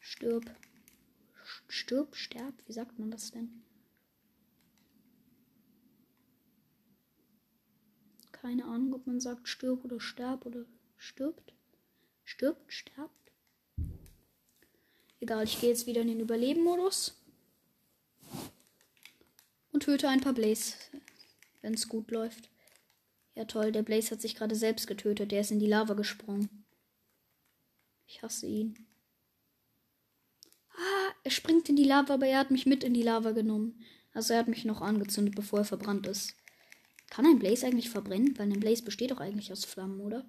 Stirb. 0.00 0.50
Stirb, 1.68 2.16
sterb. 2.16 2.54
Wie 2.66 2.72
sagt 2.72 2.98
man 2.98 3.10
das 3.10 3.30
denn? 3.30 3.62
Keine 8.32 8.64
Ahnung, 8.64 8.94
ob 8.94 9.06
man 9.06 9.20
sagt 9.20 9.48
stirb 9.48 9.84
oder 9.84 10.00
sterb 10.00 10.46
oder 10.46 10.64
stirbt. 10.96 11.52
Stirbt, 12.24 12.72
sterbt. 12.72 13.32
Egal, 15.20 15.44
ich 15.44 15.60
gehe 15.60 15.68
jetzt 15.68 15.86
wieder 15.86 16.00
in 16.00 16.08
den 16.08 16.20
Überleben-Modus. 16.20 17.19
Und 19.80 19.84
töte 19.84 20.10
ein 20.10 20.20
paar 20.20 20.34
Blaze, 20.34 20.74
wenn 21.62 21.72
es 21.72 21.88
gut 21.88 22.10
läuft. 22.10 22.50
Ja 23.34 23.46
toll, 23.46 23.72
der 23.72 23.82
Blaze 23.82 24.10
hat 24.10 24.20
sich 24.20 24.34
gerade 24.34 24.54
selbst 24.54 24.86
getötet. 24.86 25.32
Der 25.32 25.40
ist 25.40 25.52
in 25.52 25.58
die 25.58 25.66
Lava 25.66 25.94
gesprungen. 25.94 26.66
Ich 28.06 28.22
hasse 28.22 28.46
ihn. 28.46 28.86
Ah, 30.74 31.14
er 31.24 31.30
springt 31.30 31.70
in 31.70 31.76
die 31.76 31.84
Lava, 31.84 32.12
aber 32.12 32.26
er 32.26 32.40
hat 32.40 32.50
mich 32.50 32.66
mit 32.66 32.84
in 32.84 32.92
die 32.92 33.02
Lava 33.02 33.30
genommen. 33.30 33.82
Also 34.12 34.34
er 34.34 34.40
hat 34.40 34.48
mich 34.48 34.66
noch 34.66 34.82
angezündet, 34.82 35.34
bevor 35.34 35.60
er 35.60 35.64
verbrannt 35.64 36.06
ist. 36.06 36.34
Kann 37.08 37.24
ein 37.24 37.38
Blaze 37.38 37.66
eigentlich 37.66 37.88
verbrennen? 37.88 38.38
Weil 38.38 38.52
ein 38.52 38.60
Blaze 38.60 38.82
besteht 38.82 39.12
doch 39.12 39.20
eigentlich 39.20 39.50
aus 39.50 39.64
Flammen, 39.64 40.02
oder? 40.02 40.28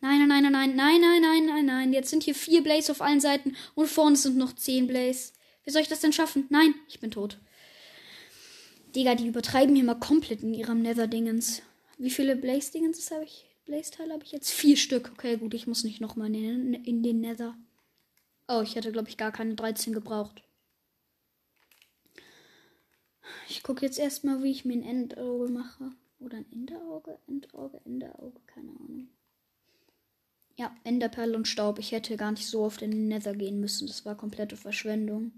Nein, 0.00 0.26
nein, 0.26 0.42
nein, 0.44 0.50
nein, 0.50 0.76
nein, 0.76 1.00
nein, 1.02 1.20
nein, 1.20 1.44
nein, 1.44 1.66
nein. 1.66 1.92
Jetzt 1.92 2.08
sind 2.08 2.22
hier 2.22 2.34
vier 2.34 2.62
Blaze 2.62 2.92
auf 2.92 3.02
allen 3.02 3.20
Seiten 3.20 3.54
und 3.74 3.90
vorne 3.90 4.16
sind 4.16 4.38
noch 4.38 4.54
zehn 4.54 4.86
Blaze. 4.86 5.34
Wie 5.62 5.70
soll 5.70 5.82
ich 5.82 5.88
das 5.88 6.00
denn 6.00 6.14
schaffen? 6.14 6.46
Nein, 6.48 6.74
ich 6.88 6.98
bin 6.98 7.10
tot. 7.10 7.38
Digga, 8.94 9.14
die 9.14 9.26
übertreiben 9.26 9.74
hier 9.74 9.84
mal 9.84 9.94
komplett 9.94 10.42
in 10.42 10.54
ihrem 10.54 10.82
Nether-Dingens. 10.82 11.62
Wie 11.98 12.10
viele 12.10 12.36
Blaze-Dingens 12.36 13.10
habe 13.10 13.24
ich? 13.24 13.46
Blaze-Teile 13.64 14.12
habe 14.12 14.24
ich 14.24 14.32
jetzt? 14.32 14.50
Vier 14.50 14.76
Stück. 14.76 15.10
Okay, 15.14 15.36
gut, 15.36 15.54
ich 15.54 15.66
muss 15.66 15.84
nicht 15.84 16.00
nochmal 16.00 16.34
in, 16.34 16.74
in 16.74 17.02
den 17.02 17.20
Nether. 17.20 17.56
Oh, 18.48 18.60
ich 18.62 18.74
hätte, 18.74 18.92
glaube 18.92 19.08
ich, 19.08 19.16
gar 19.16 19.32
keine 19.32 19.54
13 19.54 19.92
gebraucht. 19.92 20.42
Ich 23.48 23.62
gucke 23.62 23.84
jetzt 23.84 23.98
erstmal, 23.98 24.42
wie 24.42 24.50
ich 24.50 24.64
mir 24.64 24.74
ein 24.74 24.82
Endauge 24.82 25.50
mache. 25.50 25.92
Oder 26.18 26.38
ein 26.38 26.46
Enderauge? 26.52 27.18
Endauge, 27.26 27.80
Enderauge, 27.84 28.40
keine 28.46 28.70
Ahnung. 28.70 29.08
Ja, 30.56 30.74
Enderperle 30.84 31.36
und 31.36 31.48
Staub. 31.48 31.78
Ich 31.78 31.92
hätte 31.92 32.16
gar 32.16 32.32
nicht 32.32 32.46
so 32.46 32.62
oft 32.62 32.82
in 32.82 32.90
den 32.90 33.08
Nether 33.08 33.34
gehen 33.34 33.58
müssen. 33.58 33.86
Das 33.86 34.04
war 34.04 34.16
komplette 34.16 34.56
Verschwendung. 34.56 35.32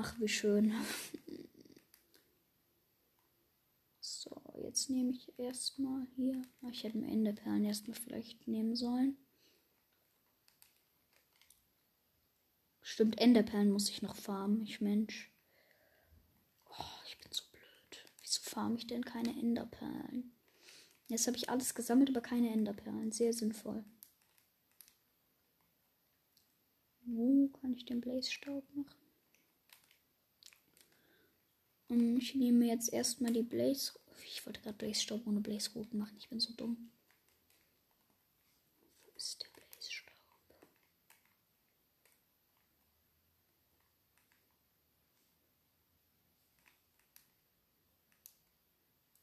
Ach, 0.00 0.14
wie 0.20 0.28
schön. 0.28 0.72
So, 3.98 4.30
jetzt 4.62 4.88
nehme 4.90 5.10
ich 5.10 5.36
erstmal 5.36 6.06
hier. 6.14 6.40
Ich 6.70 6.84
hätte 6.84 6.98
mir 6.98 7.10
Enderperlen 7.10 7.64
erstmal 7.64 7.96
vielleicht 7.96 8.46
nehmen 8.46 8.76
sollen. 8.76 9.16
Stimmt, 12.80 13.18
Enderperlen 13.18 13.72
muss 13.72 13.90
ich 13.90 14.00
noch 14.00 14.14
farmen. 14.14 14.62
Ich 14.62 14.80
Mensch. 14.80 15.32
Oh, 16.70 17.02
ich 17.08 17.18
bin 17.18 17.32
so 17.32 17.42
blöd. 17.50 18.04
Wieso 18.22 18.40
farme 18.42 18.76
ich 18.76 18.86
denn 18.86 19.04
keine 19.04 19.30
Enderperlen? 19.30 20.32
Jetzt 21.08 21.26
habe 21.26 21.36
ich 21.36 21.50
alles 21.50 21.74
gesammelt, 21.74 22.10
aber 22.10 22.20
keine 22.20 22.52
Enderperlen. 22.52 23.10
Sehr 23.10 23.32
sinnvoll. 23.32 23.84
Wo 27.00 27.48
kann 27.48 27.74
ich 27.74 27.84
den 27.84 28.00
Blaze-Staub 28.00 28.62
machen? 28.76 29.07
Und 31.88 32.18
ich 32.18 32.34
nehme 32.34 32.66
jetzt 32.66 32.92
erstmal 32.92 33.32
die 33.32 33.42
Blaze. 33.42 33.98
Ich 34.24 34.44
wollte 34.44 34.60
gerade 34.60 34.76
Blaze-Staub 34.76 35.26
ohne 35.26 35.40
Blaze-Roten 35.40 35.98
machen. 35.98 36.16
Ich 36.18 36.28
bin 36.28 36.38
so 36.38 36.52
dumm. 36.52 36.90
Wo 39.04 39.10
ist 39.16 39.42
der 39.42 39.48
Blaze-Staub? 39.48 40.14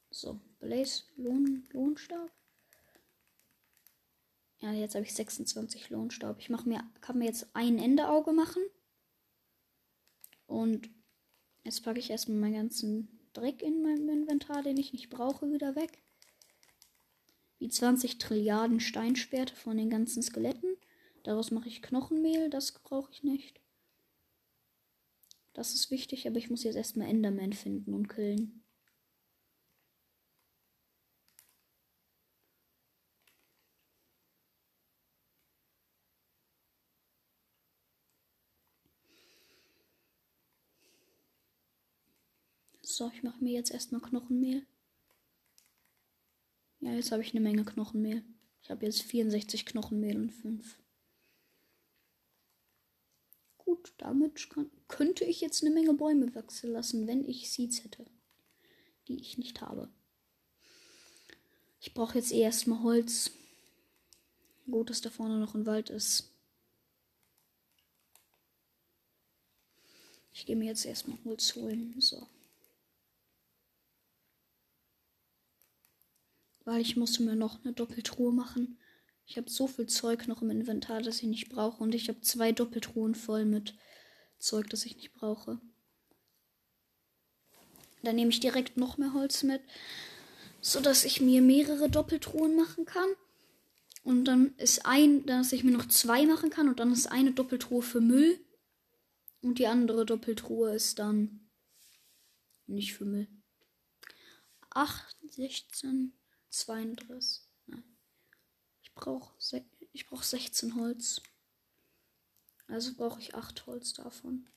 So, 0.09 0.39
Blaze 0.59 1.03
Lohn, 1.17 1.67
Lohnstaub. 1.71 2.31
Ja, 4.59 4.71
jetzt 4.71 4.95
habe 4.95 5.05
ich 5.05 5.13
26 5.13 5.89
Lohnstaub. 5.89 6.39
Ich 6.39 6.49
mache 6.49 6.67
mir, 6.67 6.83
kann 7.01 7.19
mir 7.19 7.25
jetzt 7.25 7.47
ein 7.53 7.77
Endeauge 7.77 8.31
machen. 8.31 8.63
Und 10.47 10.89
jetzt 11.65 11.83
packe 11.83 11.99
ich 11.99 12.09
erstmal 12.09 12.37
meinen 12.37 12.53
ganzen 12.53 13.19
Dreck 13.33 13.61
in 13.61 13.81
meinem 13.81 14.07
Inventar, 14.07 14.63
den 14.63 14.77
ich 14.77 14.93
nicht 14.93 15.09
brauche, 15.09 15.51
wieder 15.51 15.75
weg. 15.75 16.01
Wie 17.59 17.67
20 17.67 18.17
Trilliarden 18.17 18.79
Steinschwerte 18.79 19.55
von 19.55 19.75
den 19.75 19.89
ganzen 19.89 20.23
Skeletten. 20.23 20.77
Daraus 21.23 21.51
mache 21.51 21.67
ich 21.67 21.81
Knochenmehl, 21.81 22.49
das 22.49 22.71
brauche 22.71 23.11
ich 23.11 23.23
nicht. 23.23 23.59
Das 25.53 25.73
ist 25.73 25.89
wichtig, 25.89 26.27
aber 26.27 26.37
ich 26.37 26.49
muss 26.49 26.63
jetzt 26.63 26.75
erstmal 26.75 27.07
Enderman 27.07 27.53
finden 27.53 27.93
und 27.93 28.07
killen. 28.07 28.64
So, 42.95 43.11
ich 43.13 43.23
mache 43.23 43.43
mir 43.43 43.51
jetzt 43.51 43.71
erstmal 43.71 43.99
Knochenmehl. 43.99 44.65
Ja, 46.79 46.93
jetzt 46.93 47.11
habe 47.11 47.21
ich 47.23 47.31
eine 47.31 47.41
Menge 47.41 47.65
Knochenmehl. 47.65 48.23
Ich 48.61 48.69
habe 48.69 48.85
jetzt 48.85 49.01
64 49.01 49.65
Knochenmehl 49.65 50.15
und 50.15 50.31
5. 50.31 50.79
Gut, 53.57 53.93
damit 53.97 54.49
kann, 54.49 54.71
könnte 54.87 55.25
ich 55.25 55.41
jetzt 55.41 55.61
eine 55.61 55.73
Menge 55.73 55.93
Bäume 55.93 56.33
wachsen 56.35 56.71
lassen, 56.71 57.05
wenn 57.05 57.27
ich 57.27 57.51
Seeds 57.51 57.83
hätte. 57.83 58.09
Die 59.09 59.19
ich 59.19 59.37
nicht 59.37 59.59
habe. 59.59 59.89
Ich 61.81 61.93
brauche 61.93 62.17
jetzt 62.17 62.31
eh 62.31 62.39
erstmal 62.39 62.81
Holz. 62.81 63.31
Gut, 64.71 64.89
dass 64.89 65.01
da 65.01 65.09
vorne 65.09 65.37
noch 65.37 65.53
ein 65.53 65.65
Wald 65.65 65.89
ist. 65.89 66.31
Ich 70.31 70.45
gehe 70.45 70.55
mir 70.55 70.67
jetzt 70.67 70.85
erstmal 70.85 71.17
Holz 71.25 71.55
holen. 71.55 71.99
So. 71.99 72.25
Weil 76.65 76.81
ich 76.81 76.97
musste 76.97 77.23
mir 77.23 77.35
noch 77.35 77.63
eine 77.63 77.73
Doppeltruhe 77.73 78.33
machen. 78.33 78.77
Ich 79.27 79.37
habe 79.37 79.49
so 79.49 79.67
viel 79.67 79.87
Zeug 79.87 80.27
noch 80.27 80.41
im 80.41 80.49
Inventar, 80.49 81.01
das 81.01 81.17
ich 81.17 81.27
nicht 81.27 81.49
brauche. 81.49 81.81
Und 81.81 81.95
ich 81.95 82.09
habe 82.09 82.21
zwei 82.21 82.51
Doppeltruhen 82.51 83.15
voll 83.15 83.45
mit 83.45 83.75
Zeug, 84.37 84.69
das 84.69 84.85
ich 84.85 84.95
nicht 84.95 85.13
brauche. 85.13 85.59
Dann 88.03 88.15
nehme 88.15 88.29
ich 88.29 88.39
direkt 88.39 88.77
noch 88.77 88.97
mehr 88.97 89.13
Holz 89.13 89.41
mit, 89.43 89.61
sodass 90.61 91.05
ich 91.05 91.21
mir 91.21 91.41
mehrere 91.41 91.89
Doppeltruhen 91.89 92.55
machen 92.55 92.85
kann. 92.85 93.09
Und 94.03 94.25
dann 94.25 94.53
ist 94.57 94.85
ein, 94.85 95.25
dass 95.25 95.51
ich 95.51 95.63
mir 95.63 95.71
noch 95.71 95.87
zwei 95.87 96.25
machen 96.27 96.51
kann. 96.51 96.67
Und 96.67 96.79
dann 96.79 96.91
ist 96.91 97.07
eine 97.07 97.31
Doppeltruhe 97.31 97.81
für 97.81 98.01
Müll. 98.01 98.39
Und 99.41 99.57
die 99.57 99.67
andere 99.67 100.05
Doppeltruhe 100.05 100.73
ist 100.75 100.99
dann 100.99 101.47
nicht 102.67 102.93
für 102.93 103.05
Müll. 103.05 103.27
8, 104.69 105.15
16, 105.29 106.13
32. 106.55 107.41
Nein. 107.67 107.83
Ich 108.81 108.93
brauche 108.93 109.33
ich 109.91 110.05
brauch 110.07 110.23
16 110.23 110.75
Holz. 110.75 111.21
Also 112.67 112.95
brauche 112.95 113.19
ich 113.19 113.35
8 113.35 113.65
Holz 113.67 113.93
davon. 113.93 114.47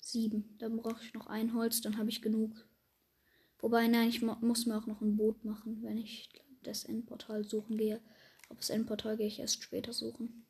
7. 0.00 0.56
Dann 0.58 0.76
brauche 0.76 1.04
ich 1.04 1.12
noch 1.14 1.26
ein 1.26 1.52
Holz, 1.54 1.80
dann 1.80 1.98
habe 1.98 2.08
ich 2.08 2.22
genug. 2.22 2.66
Wobei, 3.58 3.86
nein, 3.86 4.08
ich 4.08 4.22
muss 4.22 4.66
mir 4.66 4.78
auch 4.78 4.86
noch 4.86 5.00
ein 5.00 5.16
Boot 5.16 5.44
machen, 5.44 5.82
wenn 5.82 5.98
ich 5.98 6.30
das 6.62 6.84
Endportal 6.84 7.44
suchen 7.44 7.76
gehe. 7.76 8.00
Aber 8.48 8.56
das 8.56 8.70
Endportal 8.70 9.16
gehe 9.16 9.26
ich 9.26 9.38
erst 9.38 9.62
später 9.62 9.92
suchen. 9.92 10.46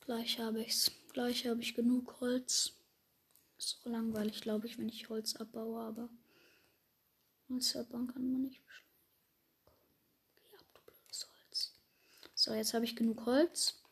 Gleich 0.00 0.38
habe 0.38 0.62
ich's. 0.62 0.92
Gleich 1.16 1.46
habe 1.46 1.62
ich 1.62 1.74
genug 1.74 2.20
Holz. 2.20 2.74
So 3.56 3.88
langweilig, 3.88 4.42
glaube 4.42 4.66
ich, 4.66 4.76
wenn 4.76 4.90
ich 4.90 5.08
Holz 5.08 5.34
abbaue, 5.34 5.80
aber 5.80 6.10
Holz 7.48 7.74
abbauen 7.74 8.06
kann 8.06 8.30
man 8.30 8.42
nicht 8.42 8.60
Geh 10.36 10.54
ab, 10.58 10.66
du 10.74 10.80
blödes 10.82 11.26
Holz. 11.26 11.72
So, 12.34 12.52
jetzt 12.52 12.74
habe 12.74 12.84
ich 12.84 12.96
genug 12.96 13.24
Holz. 13.24 13.82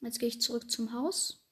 Jetzt 0.00 0.18
gehe 0.18 0.30
ich 0.30 0.40
zurück 0.40 0.70
zum 0.70 0.94
Haus. 0.94 1.42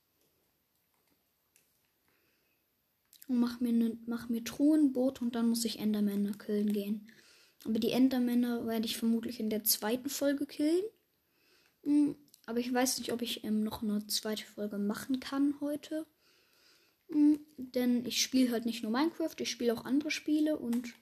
Und 3.28 3.40
mache 3.40 3.62
mir, 3.62 3.74
ne, 3.74 3.98
mach 4.06 4.30
mir 4.30 4.42
Truhen, 4.42 4.94
Boot 4.94 5.20
und 5.20 5.34
dann 5.34 5.50
muss 5.50 5.66
ich 5.66 5.80
Endermänner 5.80 6.32
killen 6.32 6.72
gehen. 6.72 7.12
Aber 7.66 7.78
die 7.78 7.90
Endermänner 7.90 8.66
werde 8.66 8.86
ich 8.86 8.96
vermutlich 8.96 9.38
in 9.38 9.50
der 9.50 9.64
zweiten 9.64 10.08
Folge 10.08 10.46
killen. 10.46 10.84
Aber 12.46 12.58
ich 12.58 12.72
weiß 12.72 12.98
nicht, 12.98 13.12
ob 13.12 13.22
ich 13.22 13.44
ähm, 13.44 13.62
noch 13.62 13.82
eine 13.82 14.06
zweite 14.06 14.44
Folge 14.44 14.78
machen 14.78 15.20
kann 15.20 15.54
heute. 15.60 16.06
Mhm, 17.08 17.40
denn 17.56 18.04
ich 18.06 18.22
spiele 18.22 18.50
halt 18.50 18.66
nicht 18.66 18.82
nur 18.82 18.92
Minecraft, 18.92 19.36
ich 19.38 19.50
spiele 19.50 19.74
auch 19.74 19.84
andere 19.84 20.10
Spiele 20.10 20.58
und 20.58 20.94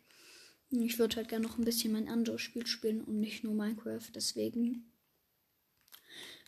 ich 0.71 0.99
würde 0.99 1.17
halt 1.17 1.29
gerne 1.29 1.47
noch 1.47 1.59
ein 1.59 1.65
bisschen 1.65 1.93
mein 1.93 2.09
anderes 2.09 2.41
Spiel 2.41 2.67
spielen 2.67 3.03
und 3.03 3.21
nicht 3.21 3.45
nur 3.45 3.55
Minecraft. 3.55 4.11
Deswegen 4.15 4.91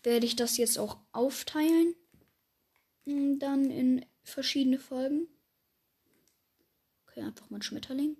werde 0.02 0.26
ich 0.26 0.36
das 0.36 0.56
jetzt 0.56 0.78
auch 0.78 0.98
aufteilen. 1.12 1.94
Hm, 3.04 3.38
dann 3.38 3.70
in 3.70 4.06
verschiedene 4.22 4.78
Folgen. 4.78 5.28
Okay, 7.06 7.20
einfach 7.20 7.50
mal 7.50 7.58
ein 7.58 7.62
Schmetterling. 7.62 8.16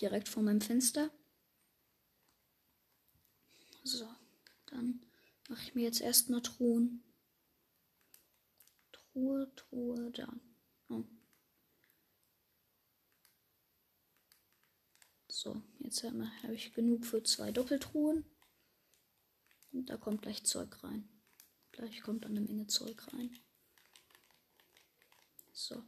Direkt 0.00 0.28
vor 0.28 0.42
meinem 0.42 0.62
Fenster. 0.62 1.10
So. 3.84 4.08
Dann 4.70 5.04
mache 5.48 5.62
ich 5.62 5.74
mir 5.74 5.82
jetzt 5.82 6.00
erstmal 6.00 6.42
Truhen. 6.42 7.02
Truhe, 8.92 9.52
Truhe, 9.56 10.10
da. 10.12 10.32
Oh. 10.88 11.04
So, 15.28 15.62
jetzt 15.80 16.02
habe 16.04 16.54
ich 16.54 16.72
genug 16.72 17.04
für 17.04 17.22
zwei 17.22 17.50
Doppeltruhen. 17.52 18.24
Und 19.72 19.90
da 19.90 19.96
kommt 19.96 20.22
gleich 20.22 20.44
Zeug 20.44 20.82
rein. 20.82 21.08
Gleich 21.72 22.02
kommt 22.02 22.26
eine 22.26 22.40
Menge 22.40 22.66
Zeug 22.66 23.12
rein. 23.12 23.36
So. 25.52 25.82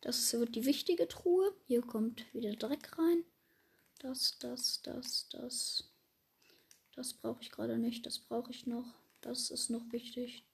Das 0.00 0.32
wird 0.34 0.54
die 0.54 0.66
wichtige 0.66 1.08
Truhe. 1.08 1.54
Hier 1.66 1.80
kommt 1.80 2.32
wieder 2.34 2.54
Dreck 2.56 2.98
rein. 2.98 3.24
Das, 4.00 4.38
das, 4.38 4.82
das, 4.82 5.28
das. 5.30 5.93
Das 6.94 7.12
brauche 7.12 7.42
ich 7.42 7.50
gerade 7.50 7.78
nicht. 7.78 8.06
Das 8.06 8.18
brauche 8.18 8.50
ich 8.50 8.66
noch. 8.66 8.94
Das 9.20 9.50
ist 9.50 9.70
noch 9.70 9.90
wichtig. 9.92 10.46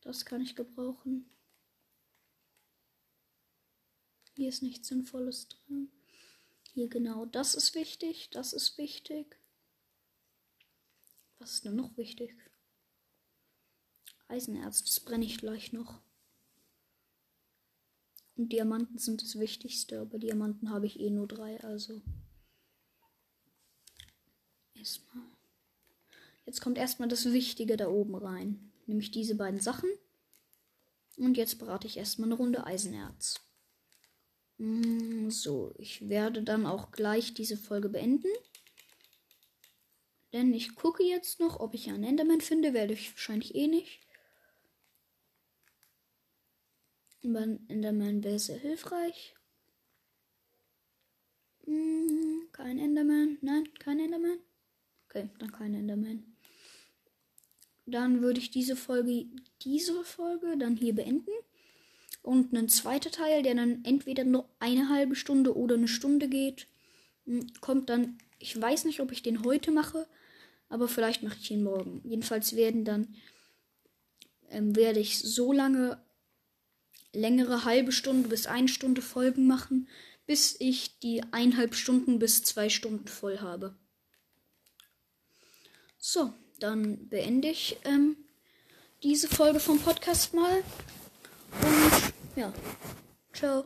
Das 0.00 0.24
kann 0.24 0.40
ich 0.40 0.56
gebrauchen. 0.56 1.30
Hier 4.34 4.48
ist 4.48 4.62
nichts 4.62 4.88
Sinnvolles 4.88 5.48
drin. 5.48 5.90
Hier 6.72 6.88
genau, 6.88 7.24
das 7.24 7.54
ist 7.54 7.74
wichtig. 7.74 8.30
Das 8.30 8.52
ist 8.52 8.76
wichtig. 8.78 9.38
Was 11.38 11.54
ist 11.54 11.64
denn 11.64 11.76
noch 11.76 11.96
wichtig? 11.96 12.34
Eisenerz, 14.28 14.82
das 14.82 15.00
brenne 15.00 15.24
ich 15.24 15.38
gleich 15.38 15.72
noch. 15.72 16.00
Und 18.34 18.52
Diamanten 18.52 18.98
sind 18.98 19.22
das 19.22 19.38
Wichtigste, 19.38 20.00
aber 20.00 20.18
Diamanten 20.18 20.70
habe 20.70 20.86
ich 20.86 21.00
eh 21.00 21.10
nur 21.10 21.26
drei, 21.26 21.62
also. 21.62 22.02
Erstmal. 24.74 25.35
Jetzt 26.46 26.60
kommt 26.60 26.78
erstmal 26.78 27.08
das 27.08 27.32
Wichtige 27.32 27.76
da 27.76 27.88
oben 27.88 28.14
rein. 28.14 28.72
Nämlich 28.86 29.10
diese 29.10 29.34
beiden 29.34 29.60
Sachen. 29.60 29.90
Und 31.18 31.36
jetzt 31.36 31.58
brate 31.58 31.86
ich 31.86 31.96
erstmal 31.96 32.28
eine 32.28 32.36
Runde 32.36 32.64
Eisenerz. 32.66 33.40
Mm, 34.58 35.28
so, 35.28 35.74
ich 35.76 36.08
werde 36.08 36.42
dann 36.42 36.64
auch 36.64 36.92
gleich 36.92 37.34
diese 37.34 37.56
Folge 37.56 37.88
beenden. 37.88 38.30
Denn 40.32 40.54
ich 40.54 40.74
gucke 40.76 41.02
jetzt 41.02 41.40
noch, 41.40 41.58
ob 41.58 41.74
ich 41.74 41.88
einen 41.88 42.04
Enderman 42.04 42.40
finde. 42.40 42.74
Werde 42.74 42.92
ich 42.92 43.12
wahrscheinlich 43.12 43.54
eh 43.54 43.66
nicht. 43.66 44.00
Ein 47.24 47.68
Enderman 47.68 48.22
wäre 48.22 48.38
sehr 48.38 48.58
hilfreich. 48.58 49.34
Hm, 51.64 52.48
kein 52.52 52.78
Enderman. 52.78 53.38
Nein, 53.40 53.68
kein 53.80 53.98
Enderman. 53.98 54.38
Okay, 55.08 55.28
dann 55.38 55.50
kein 55.50 55.74
Enderman. 55.74 56.35
Dann 57.86 58.20
würde 58.20 58.40
ich 58.40 58.50
diese 58.50 58.76
Folge, 58.76 59.26
diese 59.62 60.04
Folge 60.04 60.56
dann 60.58 60.76
hier 60.76 60.94
beenden. 60.94 61.30
Und 62.22 62.52
ein 62.52 62.68
zweiter 62.68 63.10
Teil, 63.10 63.42
der 63.42 63.54
dann 63.54 63.84
entweder 63.84 64.24
nur 64.24 64.48
eine 64.58 64.88
halbe 64.88 65.14
Stunde 65.14 65.56
oder 65.56 65.76
eine 65.76 65.88
Stunde 65.88 66.28
geht, 66.28 66.66
hm, 67.24 67.46
kommt 67.60 67.88
dann. 67.88 68.18
Ich 68.38 68.60
weiß 68.60 68.84
nicht, 68.84 69.00
ob 69.00 69.12
ich 69.12 69.22
den 69.22 69.44
heute 69.44 69.70
mache, 69.70 70.06
aber 70.68 70.88
vielleicht 70.88 71.22
mache 71.22 71.38
ich 71.40 71.50
ihn 71.50 71.62
morgen. 71.62 72.02
Jedenfalls 72.04 72.56
werden 72.56 72.84
dann 72.84 73.14
ähm, 74.50 74.76
werde 74.76 75.00
ich 75.00 75.18
so 75.20 75.52
lange 75.52 75.98
längere 77.12 77.64
halbe 77.64 77.92
Stunde 77.92 78.28
bis 78.28 78.46
eine 78.46 78.68
Stunde 78.68 79.02
Folgen 79.02 79.46
machen, 79.46 79.88
bis 80.26 80.56
ich 80.58 80.98
die 80.98 81.22
eineinhalb 81.32 81.74
Stunden 81.74 82.18
bis 82.18 82.42
zwei 82.42 82.68
Stunden 82.68 83.08
voll 83.08 83.40
habe. 83.40 83.76
So, 85.98 86.32
dann 86.60 87.08
beende 87.08 87.48
ich 87.48 87.78
ähm, 87.84 88.16
diese 89.02 89.28
Folge 89.28 89.60
vom 89.60 89.78
Podcast 89.78 90.34
mal. 90.34 90.62
Und 91.62 92.12
ja, 92.36 92.52
ciao. 93.32 93.64